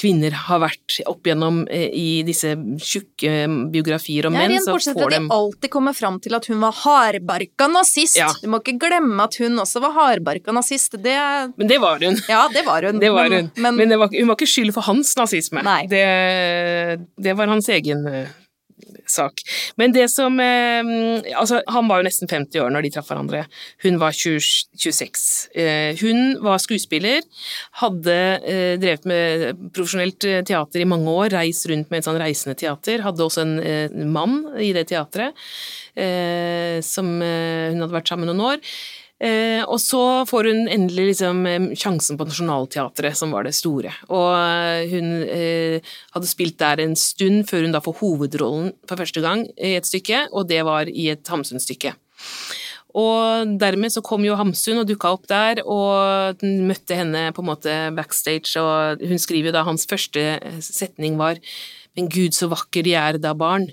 kvinner 0.00 0.34
har 0.48 0.60
vært 0.64 0.98
opp 1.06 1.26
igjennom 1.28 1.62
eh, 1.70 1.88
i 1.94 2.08
disse 2.26 2.54
tjukke 2.82 3.32
biografier 3.72 4.26
om 4.26 4.34
Ja, 4.38 4.48
menn, 4.48 4.60
så 4.64 4.74
får 4.94 5.10
dem 5.14 5.28
de 5.28 5.34
alltid 5.34 5.70
kommer 5.70 5.83
fram 5.92 6.16
til 6.24 6.34
at 6.34 6.46
hun 6.48 6.62
var 6.64 6.72
hardbarka 6.72 7.68
nazist. 7.68 8.16
Ja. 8.16 8.30
Du 8.40 8.48
må 8.48 8.62
ikke 8.62 8.78
glemme 8.86 9.26
at 9.26 9.36
hun 9.42 9.58
også 9.60 9.82
var 9.84 9.92
hardbarka 9.98 10.54
nazist. 10.56 10.96
Det 11.04 11.16
Men 11.58 11.68
det 11.68 11.80
var 11.82 12.00
hun. 12.00 12.16
Ja, 12.28 12.48
det 12.52 12.64
var 12.64 12.88
hun. 12.88 13.02
Det 13.02 13.10
var 13.12 13.28
hun. 13.28 13.50
Men, 13.54 13.62
Men, 13.62 13.76
men, 13.76 13.88
det 13.92 13.98
var, 13.98 14.08
hun 14.14 14.28
var 14.28 14.38
ikke 14.38 14.48
skyld 14.48 14.72
for 14.72 14.88
hans 14.88 15.16
nazisme. 15.16 15.60
Det, 15.90 16.06
det 17.20 17.36
var 17.36 17.52
hans 17.52 17.68
egen 17.68 18.06
eh, 18.08 18.32
sak. 19.10 19.42
Men 19.80 19.92
det 19.94 20.06
som 20.12 20.38
eh, 20.40 20.82
Altså, 21.38 21.60
han 21.70 21.88
var 21.90 22.00
jo 22.00 22.06
nesten 22.08 22.30
50 22.30 22.62
år 22.64 22.72
når 22.72 22.86
de 22.86 22.92
traff 22.94 23.10
hverandre. 23.10 23.44
Hun 23.84 23.98
var 24.02 24.16
20, 24.16 24.40
26. 24.80 25.26
Eh, 25.60 26.00
hun 26.00 26.38
var 26.44 26.62
skuespiller, 26.62 27.22
hadde 27.82 28.16
eh, 28.40 28.74
drevet 28.80 29.06
med 29.08 29.46
profesjonelt 29.74 30.26
eh, 30.28 30.42
teater 30.46 30.82
i 30.82 30.88
mange 30.88 31.10
år, 31.10 31.32
reist 31.36 31.68
rundt 31.70 31.90
med 31.92 32.00
et 32.00 32.08
sånn 32.08 32.20
reisende 32.20 32.56
teater, 32.58 33.04
hadde 33.04 33.24
også 33.24 33.44
en 33.44 33.56
eh, 33.62 33.96
mann 34.04 34.40
i 34.60 34.72
det 34.76 34.88
teatret 34.92 35.36
eh, 35.94 36.80
som 36.84 37.08
hun 37.14 37.80
hadde 37.82 37.94
vært 37.94 38.10
sammen 38.10 38.30
noen 38.30 38.46
år. 38.54 38.76
Eh, 39.24 39.62
og 39.64 39.78
så 39.80 40.00
får 40.28 40.50
hun 40.50 40.66
endelig 40.68 41.06
liksom 41.14 41.46
sjansen 41.80 42.18
på 42.20 42.26
Nationaltheatret, 42.28 43.16
som 43.16 43.32
var 43.32 43.46
det 43.46 43.54
store. 43.56 43.94
Og 44.12 44.32
eh, 44.36 44.90
hun 44.92 45.12
eh, 45.24 45.94
hadde 46.12 46.28
spilt 46.28 46.58
der 46.60 46.82
en 46.84 46.96
stund 46.98 47.46
før 47.48 47.64
hun 47.64 47.72
da 47.72 47.80
får 47.84 47.96
hovedrollen 48.02 48.74
for 48.88 49.00
første 49.00 49.24
gang 49.24 49.46
i 49.56 49.76
et 49.78 49.88
stykke, 49.88 50.26
og 50.32 50.50
det 50.50 50.60
var 50.68 50.90
i 50.90 51.08
et 51.14 51.32
Hamsun-stykke. 51.32 51.94
Og 52.94 53.56
dermed 53.58 53.90
så 53.90 54.04
kom 54.06 54.22
jo 54.22 54.36
Hamsun 54.38 54.82
og 54.82 54.86
dukka 54.86 55.10
opp 55.16 55.24
der, 55.30 55.64
og 55.66 56.44
møtte 56.44 56.94
henne 56.94 57.24
på 57.34 57.42
en 57.42 57.48
måte 57.48 57.72
backstage, 57.96 58.52
og 58.60 59.02
hun 59.02 59.18
skriver 59.18 59.50
jo 59.50 59.56
da 59.56 59.64
hans 59.66 59.88
første 59.90 60.36
setning 60.62 61.18
var 61.18 61.40
Men 61.94 62.08
gud, 62.10 62.34
så 62.34 62.48
vakker 62.50 62.82
de 62.82 62.94
er 62.98 63.18
da, 63.22 63.30
barn. 63.38 63.68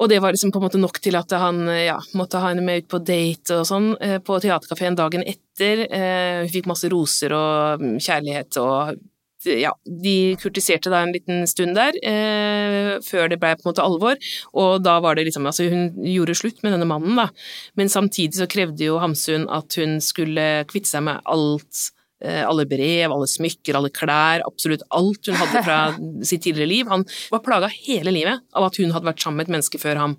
Og 0.00 0.08
det 0.08 0.20
var 0.24 0.32
liksom 0.32 0.52
på 0.52 0.60
en 0.60 0.64
måte 0.64 0.80
nok 0.80 0.96
til 1.04 1.18
at 1.18 1.32
han 1.36 1.60
ja, 1.68 1.98
måtte 2.16 2.40
ha 2.40 2.50
henne 2.50 2.64
med 2.64 2.84
ut 2.84 2.90
på 2.90 3.02
date 3.04 3.60
og 3.60 3.68
sånn 3.68 3.92
eh, 4.00 4.16
på 4.24 4.38
teaterkafeen 4.40 4.96
dagen 4.96 5.24
etter. 5.28 5.84
Eh, 5.92 6.40
Hun 6.44 6.52
fikk 6.54 6.70
masse 6.70 6.88
roser 6.92 7.36
og 7.36 7.84
mm, 7.84 7.98
kjærlighet 8.00 8.60
og 8.62 8.96
ja, 9.44 9.70
de 9.84 10.36
kurtiserte 10.40 10.90
da 10.92 11.02
en 11.04 11.14
liten 11.14 11.46
stund 11.48 11.76
der, 11.78 11.96
eh, 12.04 12.98
før 13.04 13.30
det 13.30 13.38
ble 13.40 13.54
på 13.56 13.64
en 13.64 13.70
måte 13.70 13.84
alvor, 13.84 14.18
og 14.52 14.82
da 14.84 14.98
var 15.00 15.16
det 15.16 15.24
liksom 15.28 15.46
Altså, 15.50 15.68
hun 15.70 16.04
gjorde 16.04 16.36
slutt 16.36 16.62
med 16.62 16.72
denne 16.74 16.88
mannen, 16.88 17.16
da, 17.16 17.28
men 17.76 17.88
samtidig 17.88 18.36
så 18.36 18.46
krevde 18.50 18.84
jo 18.84 18.98
Hamsun 19.00 19.48
at 19.48 19.74
hun 19.80 19.98
skulle 20.04 20.66
kvitte 20.68 20.92
seg 20.92 21.06
med 21.08 21.22
alt 21.24 21.86
eh, 21.88 21.99
alle 22.20 22.66
brev, 22.68 23.06
alle 23.08 23.28
smykker, 23.30 23.76
alle 23.78 23.92
klær, 23.94 24.44
absolutt 24.44 24.82
alt 24.96 25.30
hun 25.30 25.38
hadde 25.40 25.62
fra 25.64 25.78
sitt 26.28 26.44
tidligere 26.44 26.68
liv. 26.68 26.90
Han 26.92 27.06
var 27.32 27.44
plaga 27.44 27.70
hele 27.72 28.12
livet 28.12 28.42
av 28.52 28.68
at 28.68 28.80
hun 28.80 28.92
hadde 28.92 29.08
vært 29.08 29.22
sammen 29.24 29.40
med 29.40 29.48
et 29.48 29.54
menneske 29.56 29.80
før 29.80 30.02
ham. 30.02 30.18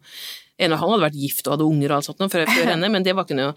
En 0.62 0.76
av 0.76 0.82
han 0.82 0.94
hadde 0.94 1.06
vært 1.08 1.20
gift 1.22 1.48
og 1.48 1.56
hadde 1.56 1.68
unger 1.68 1.92
og 1.92 1.98
alt 1.98 2.08
sånt 2.10 2.34
før, 2.34 2.46
før 2.50 2.70
henne, 2.76 2.90
men 2.94 3.06
det 3.06 3.16
var 3.18 3.26
ikke 3.26 3.38
noe. 3.38 3.54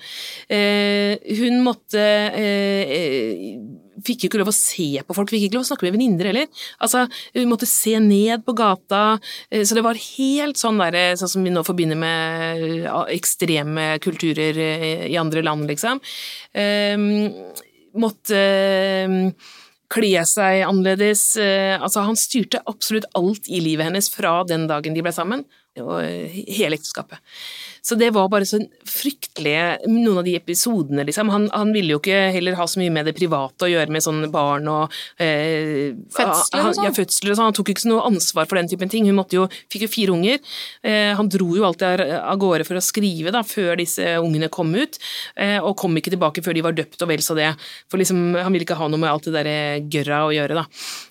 Eh, 0.52 1.16
hun 1.40 1.64
måtte 1.66 2.04
eh, 2.04 2.94
eh, 2.98 3.56
Fikk 4.04 4.24
ikke 4.26 4.40
lov 4.40 4.48
å 4.50 4.52
se 4.52 4.98
på 5.06 5.14
folk, 5.16 5.30
fikk 5.30 5.44
ikke 5.46 5.54
lov 5.54 5.62
å 5.62 5.68
snakke 5.68 5.86
med 5.86 5.94
venninner 5.94 6.26
heller. 6.26 6.48
Altså, 6.82 7.04
hun 7.36 7.46
måtte 7.48 7.68
se 7.70 7.92
ned 8.02 8.42
på 8.44 8.52
gata, 8.58 9.20
eh, 9.54 9.62
så 9.64 9.78
det 9.78 9.84
var 9.86 10.00
helt 10.00 10.58
sånn 10.60 10.82
derre 10.82 11.04
Sånn 11.20 11.30
som 11.30 11.46
vi 11.46 11.52
nå 11.54 11.62
forbinder 11.64 12.00
med 12.00 12.64
eh, 12.82 12.98
ekstreme 13.14 13.86
kulturer 14.04 14.58
eh, 14.58 15.06
i 15.12 15.20
andre 15.20 15.44
land, 15.46 15.70
liksom. 15.70 16.02
Eh, 16.58 17.06
måtte 18.00 18.38
eh, 18.38 19.18
kle 19.94 20.24
seg 20.28 20.62
annerledes. 20.66 21.36
eh, 21.40 21.74
Altså, 21.78 22.04
han 22.06 22.18
styrte 22.18 22.62
absolutt 22.66 23.06
alt 23.14 23.48
i 23.48 23.60
livet 23.62 23.88
hennes 23.88 24.10
fra 24.12 24.42
den 24.48 24.66
dagen 24.70 24.96
de 24.96 25.04
ble 25.04 25.12
sammen, 25.14 25.44
og 25.80 25.96
eh, 26.02 26.42
hele 26.58 26.78
ekteskapet. 26.78 27.20
Så 27.84 27.98
det 28.00 28.08
var 28.16 28.30
bare 28.32 28.46
så 28.48 28.58
fryktelige 28.88 29.90
Noen 29.90 30.20
av 30.22 30.24
de 30.24 30.34
episodene, 30.38 31.04
liksom. 31.04 31.28
Han, 31.32 31.48
han 31.52 31.72
ville 31.74 31.92
jo 31.92 31.98
ikke 32.00 32.30
heller 32.32 32.56
ha 32.56 32.64
så 32.70 32.80
mye 32.80 32.92
med 32.94 33.04
det 33.10 33.12
private 33.18 33.66
å 33.66 33.68
gjøre, 33.68 33.92
med 33.92 34.04
sånne 34.04 34.30
barn 34.32 34.68
og 34.72 34.94
eh, 35.20 35.92
Fødsler 36.14 36.68
og 36.70 36.76
sånn? 36.78 36.86
Ja, 36.88 36.92
fødsler 36.96 37.34
og 37.34 37.38
sånn. 37.38 37.48
Han 37.50 37.56
tok 37.58 37.72
ikke 37.74 37.90
noe 37.90 38.06
ansvar 38.08 38.48
for 38.48 38.56
den 38.60 38.70
typen 38.70 38.88
ting. 38.92 39.04
Hun 39.08 39.18
måtte 39.18 39.36
jo, 39.36 39.44
fikk 39.72 39.84
jo 39.86 39.90
fire 39.92 40.14
unger. 40.16 40.40
Eh, 40.86 41.12
han 41.18 41.28
dro 41.32 41.50
jo 41.58 41.66
alltid 41.68 41.86
av- 42.04 42.14
av 42.32 42.40
gårde 42.40 42.66
for 42.68 42.80
å 42.80 42.84
skrive 42.84 43.32
da, 43.34 43.42
før 43.46 43.76
disse 43.82 44.14
ungene 44.20 44.48
kom 44.54 44.72
ut, 44.74 44.98
eh, 45.36 45.58
og 45.60 45.76
kom 45.80 45.96
ikke 46.00 46.14
tilbake 46.14 46.44
før 46.46 46.56
de 46.56 46.64
var 46.64 46.76
døpt 46.78 47.04
og 47.04 47.10
vel 47.12 47.24
så 47.24 47.36
det. 47.38 47.50
For 47.92 48.00
liksom, 48.00 48.22
han 48.40 48.52
ville 48.54 48.64
ikke 48.66 48.78
ha 48.80 48.88
noe 48.88 49.02
med 49.02 49.10
alt 49.12 49.28
det 49.28 49.36
der 49.44 49.84
gørra 49.92 50.22
å 50.28 50.32
gjøre, 50.34 50.56
da. 50.62 50.64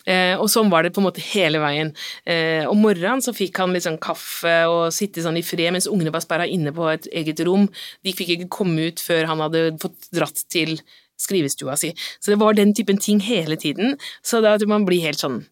Eh, 0.09 0.33
og 0.41 0.49
sånn 0.51 0.71
var 0.73 0.83
det 0.87 0.93
på 0.95 1.03
en 1.03 1.09
måte 1.11 1.21
hele 1.33 1.61
veien. 1.63 1.93
Eh, 2.25 2.65
om 2.69 2.81
morgenen 2.81 3.21
så 3.23 3.35
fikk 3.35 3.61
han 3.61 3.73
litt 3.75 3.85
sånn 3.85 3.99
kaffe 4.01 4.57
og 4.71 4.89
sitte 4.95 5.21
sånn 5.23 5.37
i 5.37 5.45
fred 5.45 5.69
mens 5.75 5.87
ungene 5.91 6.11
var 6.13 6.23
sperra 6.25 6.47
inne 6.49 6.62
på 6.71 6.87
et 6.93 7.09
eget 7.11 7.41
rom. 7.43 7.67
De 8.05 8.13
fikk 8.15 8.35
ikke 8.37 8.51
komme 8.53 8.87
ut 8.87 9.03
før 9.03 9.27
han 9.27 9.43
hadde 9.43 9.73
fått 9.83 10.07
dratt 10.15 10.45
til 10.53 10.77
skrivestua 11.19 11.75
si. 11.79 11.91
Så 12.19 12.33
det 12.33 12.39
var 12.41 12.55
den 12.57 12.73
typen 12.75 12.97
ting 13.01 13.19
hele 13.23 13.57
tiden. 13.59 13.97
Så 14.23 14.41
da 14.43 14.55
tror 14.57 14.71
man 14.71 14.87
blir 14.87 15.03
helt 15.03 15.21
sånn 15.21 15.43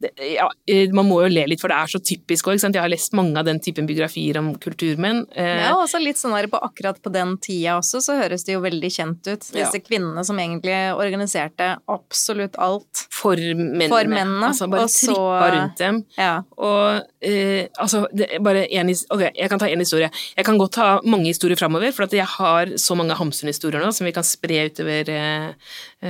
ja, 0.00 0.48
eh, 0.68 0.88
man 0.94 1.06
må 1.08 1.22
jo 1.24 1.28
le 1.32 1.46
litt, 1.50 1.60
for 1.60 1.68
det 1.72 1.76
er 1.78 1.90
så 1.90 1.98
typisk 2.00 2.46
òg. 2.50 2.58
Jeg 2.62 2.80
har 2.80 2.88
lest 2.92 3.12
mange 3.18 3.36
av 3.40 3.44
den 3.48 3.58
typen 3.60 3.86
biografier 3.88 4.38
om 4.38 4.52
kulturmenn. 4.56 5.24
Eh, 5.34 5.64
Ja, 5.64 5.72
og 5.74 5.86
også 5.86 6.00
litt 6.02 6.16
sånn 6.20 6.34
der 6.36 6.46
på 6.46 6.60
akkurat 6.62 7.00
på 7.02 7.10
den 7.12 7.36
tida 7.38 7.78
også, 7.78 8.00
så 8.04 8.18
høres 8.20 8.44
det 8.46 8.52
jo 8.54 8.60
veldig 8.60 8.90
kjent 8.94 9.26
ut. 9.26 9.40
Disse 9.52 9.74
Ja. 9.74 9.80
kvinnene 9.80 10.24
som 10.24 10.36
egentlig 10.38 10.94
organiserte 10.96 11.78
absolutt 11.88 12.54
alt. 12.58 13.06
for 13.18 13.34
mennene. 13.34 13.88
For 13.88 14.04
mennene, 14.04 14.46
Altså 14.46 14.68
bare 14.70 14.86
så- 14.86 15.08
trippa 15.12 15.50
rundt 15.50 15.76
dem. 15.76 16.04
Ja. 16.16 16.42
Og 16.56 17.02
eh, 17.20 17.66
altså, 17.78 18.06
bare 18.40 18.66
en, 18.72 18.88
Ok, 19.10 19.20
jeg 19.34 19.48
kan 19.50 19.58
ta 19.58 19.66
én 19.66 19.78
historie. 19.78 20.08
Jeg 20.36 20.44
kan 20.44 20.56
godt 20.56 20.72
ta 20.72 21.00
mange 21.04 21.26
historier 21.26 21.56
framover, 21.56 21.92
for 21.92 22.06
jeg 22.06 22.24
har 22.24 22.66
så 22.78 22.96
mange 22.96 23.16
Hamsun-historier 23.16 23.80
nå 23.84 23.92
som 23.92 24.04
vi 24.04 24.12
kan 24.12 24.22
spre 24.22 24.70
utover 24.70 25.08
eh, 25.08 25.52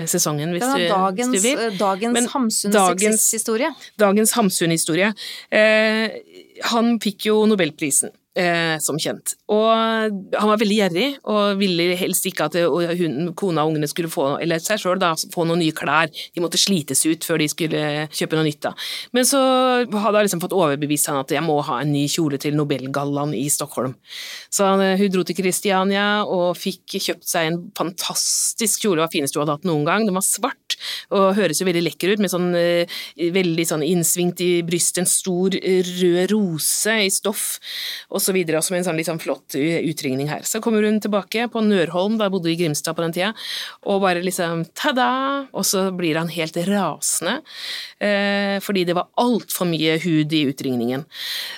sesongen, 0.07 0.51
hvis, 0.53 0.61
du, 0.63 0.83
dagens, 0.89 1.29
hvis 1.33 1.43
du 1.43 1.49
vil. 1.49 1.59
eh, 1.73 1.79
dagens 1.79 2.13
Men 2.13 2.27
Hamsun 2.29 2.71
dagens- 2.73 3.29
Dagens 3.99 4.33
Hamsun-historie. 4.33 5.15
Eh, 5.51 6.11
han 6.63 6.99
fikk 7.01 7.25
jo 7.31 7.47
nobelprisen. 7.47 8.11
Eh, 8.39 8.77
som 8.79 8.95
kjent. 9.03 9.33
Og 9.51 9.67
han 9.67 10.47
var 10.47 10.61
veldig 10.61 10.77
gjerrig, 10.77 11.07
og 11.27 11.59
ville 11.59 11.89
helst 11.99 12.27
ikke 12.29 12.47
at 12.47 12.55
hun, 12.61 13.33
kona 13.35 13.65
og 13.65 13.73
ungene 13.73 13.89
skulle 13.91 14.11
få, 14.13 14.29
eller 14.39 14.63
seg 14.63 14.79
sjøl, 14.79 15.03
få 15.35 15.47
noen 15.49 15.59
nye 15.59 15.75
klær. 15.75 16.07
De 16.07 16.43
måtte 16.45 16.61
slites 16.61 17.03
ut 17.09 17.27
før 17.27 17.43
de 17.43 17.49
skulle 17.51 17.81
kjøpe 18.15 18.39
noe 18.39 18.47
nytt. 18.47 18.61
da. 18.69 18.73
Men 19.17 19.27
så 19.27 19.41
hadde 19.91 20.13
hun 20.21 20.29
liksom 20.29 20.43
fått 20.45 20.55
overbevist 20.55 21.11
han 21.11 21.19
at 21.19 21.35
jeg 21.35 21.43
må 21.43 21.57
ha 21.67 21.81
en 21.83 21.91
ny 21.91 22.05
kjole 22.13 22.39
til 22.39 22.55
Nobelgallaen 22.55 23.35
i 23.35 23.49
Stockholm. 23.51 23.97
Så 24.55 24.71
han, 24.71 24.85
hun 25.01 25.11
dro 25.17 25.27
til 25.27 25.39
Kristiania 25.41 26.07
og 26.23 26.55
fikk 26.61 27.01
kjøpt 27.09 27.27
seg 27.27 27.51
en 27.51 27.61
fantastisk 27.79 28.87
kjole, 28.87 29.01
det 29.01 29.07
var 29.09 29.15
fineste 29.17 29.41
hun 29.41 29.49
hadde 29.49 29.59
hatt 29.59 29.67
noen 29.67 29.83
gang. 29.89 30.07
Den 30.07 30.15
var 30.15 30.27
svart 30.27 30.79
og 31.11 31.35
høres 31.41 31.59
jo 31.59 31.67
veldig 31.67 31.83
lekker 31.89 32.15
ut, 32.15 32.23
med 32.23 32.31
sånn 32.31 32.53
eh, 32.55 32.99
veldig 33.19 33.67
sånn 33.67 33.83
innsvingt 33.83 34.47
i 34.47 34.51
brystet, 34.67 35.03
en 35.03 35.11
stor 35.11 35.59
eh, 35.59 35.83
rød 35.83 36.31
rose 36.37 36.95
i 37.03 37.11
stoff, 37.13 37.59
og 38.13 38.23
så 38.23 38.28
videre, 38.37 38.61
også 38.61 38.75
med 38.75 38.83
en 38.83 38.89
sånn 38.91 38.99
litt 39.01 39.09
sånn 39.09 39.21
flott 39.23 39.57
utringning 39.59 40.31
her. 40.31 40.45
Så 40.47 40.61
kommer 40.65 40.85
hun 40.87 41.01
tilbake 41.03 41.47
på 41.53 41.63
Nørholm, 41.65 42.19
da 42.19 42.29
jeg 42.29 42.35
bodde 42.35 42.53
i 42.53 42.57
Grimstad 42.59 42.97
på 42.97 43.05
den 43.05 43.15
tida, 43.17 43.33
og 43.89 44.03
bare 44.05 44.25
liksom 44.25 44.65
ta-da! 44.79 45.11
Og 45.57 45.67
så 45.67 45.89
blir 45.97 46.19
han 46.19 46.31
helt 46.33 46.57
rasende, 46.69 47.39
eh, 48.03 48.59
fordi 48.65 48.85
det 48.89 48.97
var 48.99 49.11
altfor 49.21 49.69
mye 49.71 49.99
hud 50.03 50.33
i 50.35 50.45
utringningen. 50.51 51.05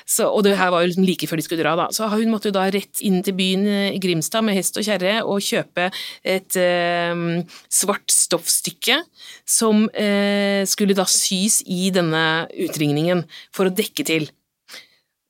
Så, 0.06 0.28
og 0.28 0.44
det 0.46 0.56
her 0.60 0.72
var 0.72 0.84
jo 0.84 0.90
liksom 0.90 1.06
like 1.08 1.28
før 1.30 1.40
de 1.40 1.46
skulle 1.46 1.64
dra, 1.64 1.76
da. 1.78 1.88
Så 1.94 2.08
hun 2.12 2.32
måtte 2.32 2.50
jo 2.50 2.56
da 2.56 2.66
rett 2.72 3.02
inn 3.06 3.20
til 3.26 3.36
byen 3.38 3.66
eh, 3.68 3.94
i 3.96 4.02
Grimstad 4.02 4.46
med 4.46 4.58
hest 4.58 4.78
og 4.80 4.86
kjerre 4.86 5.20
og 5.24 5.44
kjøpe 5.44 5.90
et 6.24 6.58
eh, 6.60 7.24
svart 7.70 8.10
stoffstykke 8.14 9.00
som 9.48 9.86
eh, 9.94 10.66
skulle 10.68 10.96
da 10.98 11.06
sys 11.08 11.60
i 11.66 11.90
denne 11.94 12.24
utringningen 12.50 13.24
for 13.54 13.68
å 13.68 13.74
dekke 13.74 14.06
til. 14.06 14.30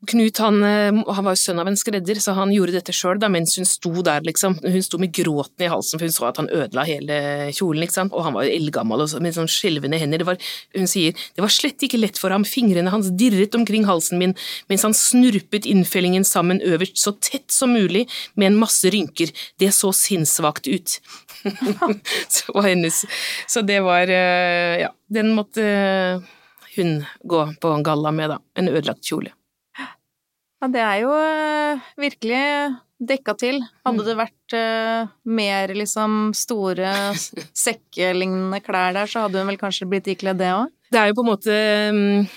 Knut 0.08 0.38
han, 0.40 0.62
eh, 0.64 0.96
han 1.12 1.24
var 1.26 1.34
jo 1.34 1.40
sønn 1.42 1.58
av 1.60 1.68
en 1.68 1.76
skredder, 1.76 2.16
så 2.24 2.32
han 2.32 2.52
gjorde 2.54 2.72
dette 2.72 2.92
sjøl 2.96 3.20
mens 3.28 3.58
hun 3.60 3.68
sto 3.68 3.90
der, 4.00 4.22
liksom. 4.24 4.56
Hun 4.64 4.82
sto 4.82 4.96
med 4.98 5.12
gråten 5.12 5.66
i 5.66 5.68
halsen, 5.68 5.98
for 6.00 6.08
hun 6.08 6.14
så 6.14 6.28
at 6.30 6.40
han 6.40 6.48
ødela 6.48 6.86
hele 6.88 7.18
kjolen, 7.52 7.84
ikke. 7.84 8.06
Og 8.08 8.24
han 8.24 8.32
var 8.32 8.46
jo 8.46 8.54
eldgammel 8.56 9.04
og 9.04 9.12
med 9.20 9.36
sånn 9.36 9.50
skjelvende 9.50 10.00
hender. 10.00 10.24
Var, 10.24 10.40
hun 10.78 10.88
sier 10.88 11.12
det 11.12 11.44
var 11.44 11.52
slett 11.52 11.84
ikke 11.84 12.00
lett 12.00 12.20
for 12.20 12.32
ham, 12.32 12.46
fingrene 12.48 12.92
hans 12.92 13.10
dirret 13.12 13.54
omkring 13.58 13.84
halsen 13.88 14.20
min 14.20 14.34
mens 14.70 14.84
han 14.86 14.96
snurpet 14.96 15.68
innfellingen 15.68 16.24
sammen 16.26 16.62
øverst 16.64 17.00
så 17.00 17.12
tett 17.20 17.52
som 17.52 17.74
mulig 17.76 18.06
med 18.40 18.50
en 18.50 18.60
masse 18.60 18.88
rynker. 18.92 19.34
Det 19.60 19.72
så 19.76 19.92
sinnssvakt 19.96 20.68
ut. 20.70 20.96
så, 22.34 22.52
var 22.56 22.68
hennes, 22.68 23.04
så 23.48 23.64
det 23.64 23.80
var 23.84 24.08
eh, 24.12 24.80
Ja, 24.80 24.90
den 25.12 25.34
måtte 25.36 25.64
hun 26.76 27.04
gå 27.24 27.44
på 27.60 27.74
en 27.74 27.84
galla 27.84 28.12
med, 28.14 28.32
da. 28.32 28.40
En 28.56 28.72
ødelagt 28.72 29.04
kjole. 29.04 29.34
Ja, 30.60 30.68
det 30.68 30.80
er 30.84 30.96
jo 31.00 31.12
eh, 31.16 31.90
virkelig 32.00 32.44
dekka 33.00 33.34
til. 33.40 33.62
Hadde 33.86 34.04
det 34.04 34.18
vært 34.18 34.56
uh, 34.56 35.08
mer 35.24 35.72
liksom 35.76 36.34
store 36.36 36.92
sekkelignende 37.64 38.60
klær 38.64 38.92
der, 38.96 39.08
så 39.08 39.24
hadde 39.26 39.40
hun 39.40 39.50
vel 39.52 39.60
kanskje 39.60 39.88
blitt 39.88 40.10
ikledd 40.12 40.40
det 40.42 40.52
òg? 40.52 40.68
Det 40.90 41.00
er 41.00 41.10
jo 41.10 41.20
på 41.20 41.24
en 41.24 41.30
måte 41.30 41.58
um, 41.94 42.30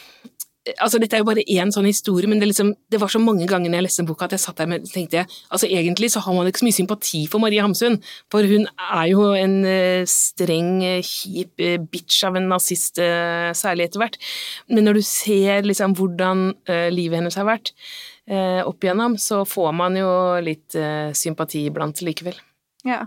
Altså, 0.79 0.95
dette 0.95 1.17
er 1.17 1.19
jo 1.19 1.27
bare 1.27 1.43
én 1.51 1.73
sånn 1.75 1.89
historie, 1.89 2.23
men 2.31 2.39
det, 2.39 2.47
liksom, 2.47 2.69
det 2.88 2.95
var 3.01 3.09
så 3.12 3.19
mange 3.19 3.43
ganger 3.49 3.67
når 3.67 3.81
jeg 3.81 3.83
leste 3.89 4.05
boka 4.07 4.29
at 4.29 4.36
jeg 4.38 4.43
satt 4.45 4.62
der 4.62 4.69
med 4.71 4.86
tenkte 4.88 5.17
jeg, 5.17 5.27
altså 5.51 5.67
Egentlig 5.67 6.07
så 6.13 6.21
har 6.23 6.38
man 6.38 6.47
ikke 6.47 6.62
så 6.62 6.67
mye 6.69 6.77
sympati 6.77 7.19
for 7.27 7.43
Marie 7.43 7.65
Hamsun, 7.65 7.97
for 8.31 8.47
hun 8.47 8.69
er 8.71 9.09
jo 9.12 9.25
en 9.36 9.57
uh, 9.67 10.07
streng, 10.07 10.79
kjip 11.03 11.59
uh, 11.59 11.75
bitch 11.83 12.21
av 12.29 12.39
en 12.39 12.47
nazist, 12.53 12.95
særlig 13.59 13.89
etter 13.89 14.05
hvert. 14.05 14.15
Men 14.71 14.88
når 14.88 15.01
du 15.01 15.03
ser 15.03 15.67
liksom 15.67 15.97
hvordan 15.99 16.53
livet 16.95 17.19
hennes 17.19 17.36
har 17.36 17.49
vært 17.49 17.73
opp 18.29 18.79
igjennom, 18.83 19.17
så 19.19 19.41
får 19.45 19.73
man 19.75 19.95
jo 19.99 20.09
litt 20.41 20.75
eh, 20.79 21.12
sympati 21.12 21.65
iblant 21.69 21.99
likevel. 22.01 22.38
Ja. 22.88 23.05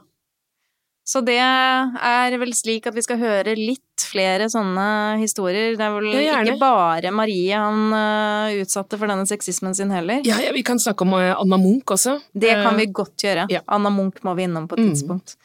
Så 1.07 1.21
det 1.25 1.39
er 1.39 2.35
vel 2.37 2.51
slik 2.53 2.87
at 2.91 2.95
vi 2.97 3.03
skal 3.07 3.21
høre 3.21 3.53
litt 3.57 3.81
flere 4.11 4.49
sånne 4.51 5.19
historier. 5.21 5.77
Det 5.79 5.85
er 5.87 5.93
vel 5.95 6.09
Ja, 6.19 6.41
ikke 6.43 6.59
bare 6.59 7.13
Marie 7.15 7.55
han 7.55 7.93
eh, 7.95 8.57
utsatte 8.65 8.99
for 8.99 9.07
denne 9.07 9.25
sexismen 9.31 9.73
sin 9.79 9.91
heller. 9.95 10.21
Ja, 10.27 10.41
ja, 10.43 10.51
Vi 10.53 10.65
kan 10.67 10.79
snakke 10.83 11.07
om 11.07 11.15
eh, 11.15 11.31
Anna 11.39 11.57
Munch 11.63 11.87
også. 11.95 12.19
Det 12.35 12.51
kan 12.59 12.75
Eh, 12.75 12.81
vi 12.83 12.87
godt 12.93 13.17
gjøre. 13.23 13.47
ja. 13.49 13.61
Anna 13.69 13.89
Munch 13.95 14.19
må 14.27 14.35
vi 14.37 14.43
innom 14.49 14.67
på 14.69 14.75
et 14.77 14.85
Mm. 14.85 14.91
tidspunkt. 14.95 15.37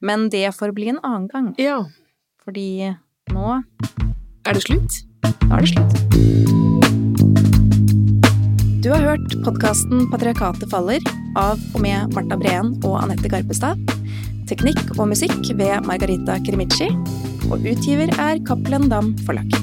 Men 0.00 0.28
det 0.30 0.54
får 0.54 0.72
bli 0.72 0.88
en 0.94 1.00
annen 1.02 1.28
gang, 1.28 1.54
Ja. 1.58 1.82
fordi 2.44 2.96
nå 3.30 3.64
Er 4.46 4.52
det 4.54 4.62
slutt? 4.62 5.02
Nå 5.48 5.56
er 5.58 5.60
det 5.60 5.68
slutt. 5.74 6.51
Du 8.82 8.88
har 8.90 9.04
hørt 9.06 9.34
podkasten 9.44 10.08
'Patriarkatet 10.10 10.66
faller' 10.72 11.04
av 11.38 11.60
og 11.70 11.82
med 11.84 12.16
Marta 12.16 12.34
Breen 12.34 12.72
og 12.82 12.96
Anette 12.98 13.30
Garpestad. 13.30 13.78
Teknikk 14.50 14.96
og 14.96 15.06
musikk 15.12 15.52
ved 15.54 15.86
Margarita 15.86 16.40
Krimici. 16.42 16.90
Og 17.46 17.62
utgiver 17.62 18.10
er 18.18 18.42
Cappelen 18.42 18.88
Dam 18.90 19.14
Forlag. 19.22 19.54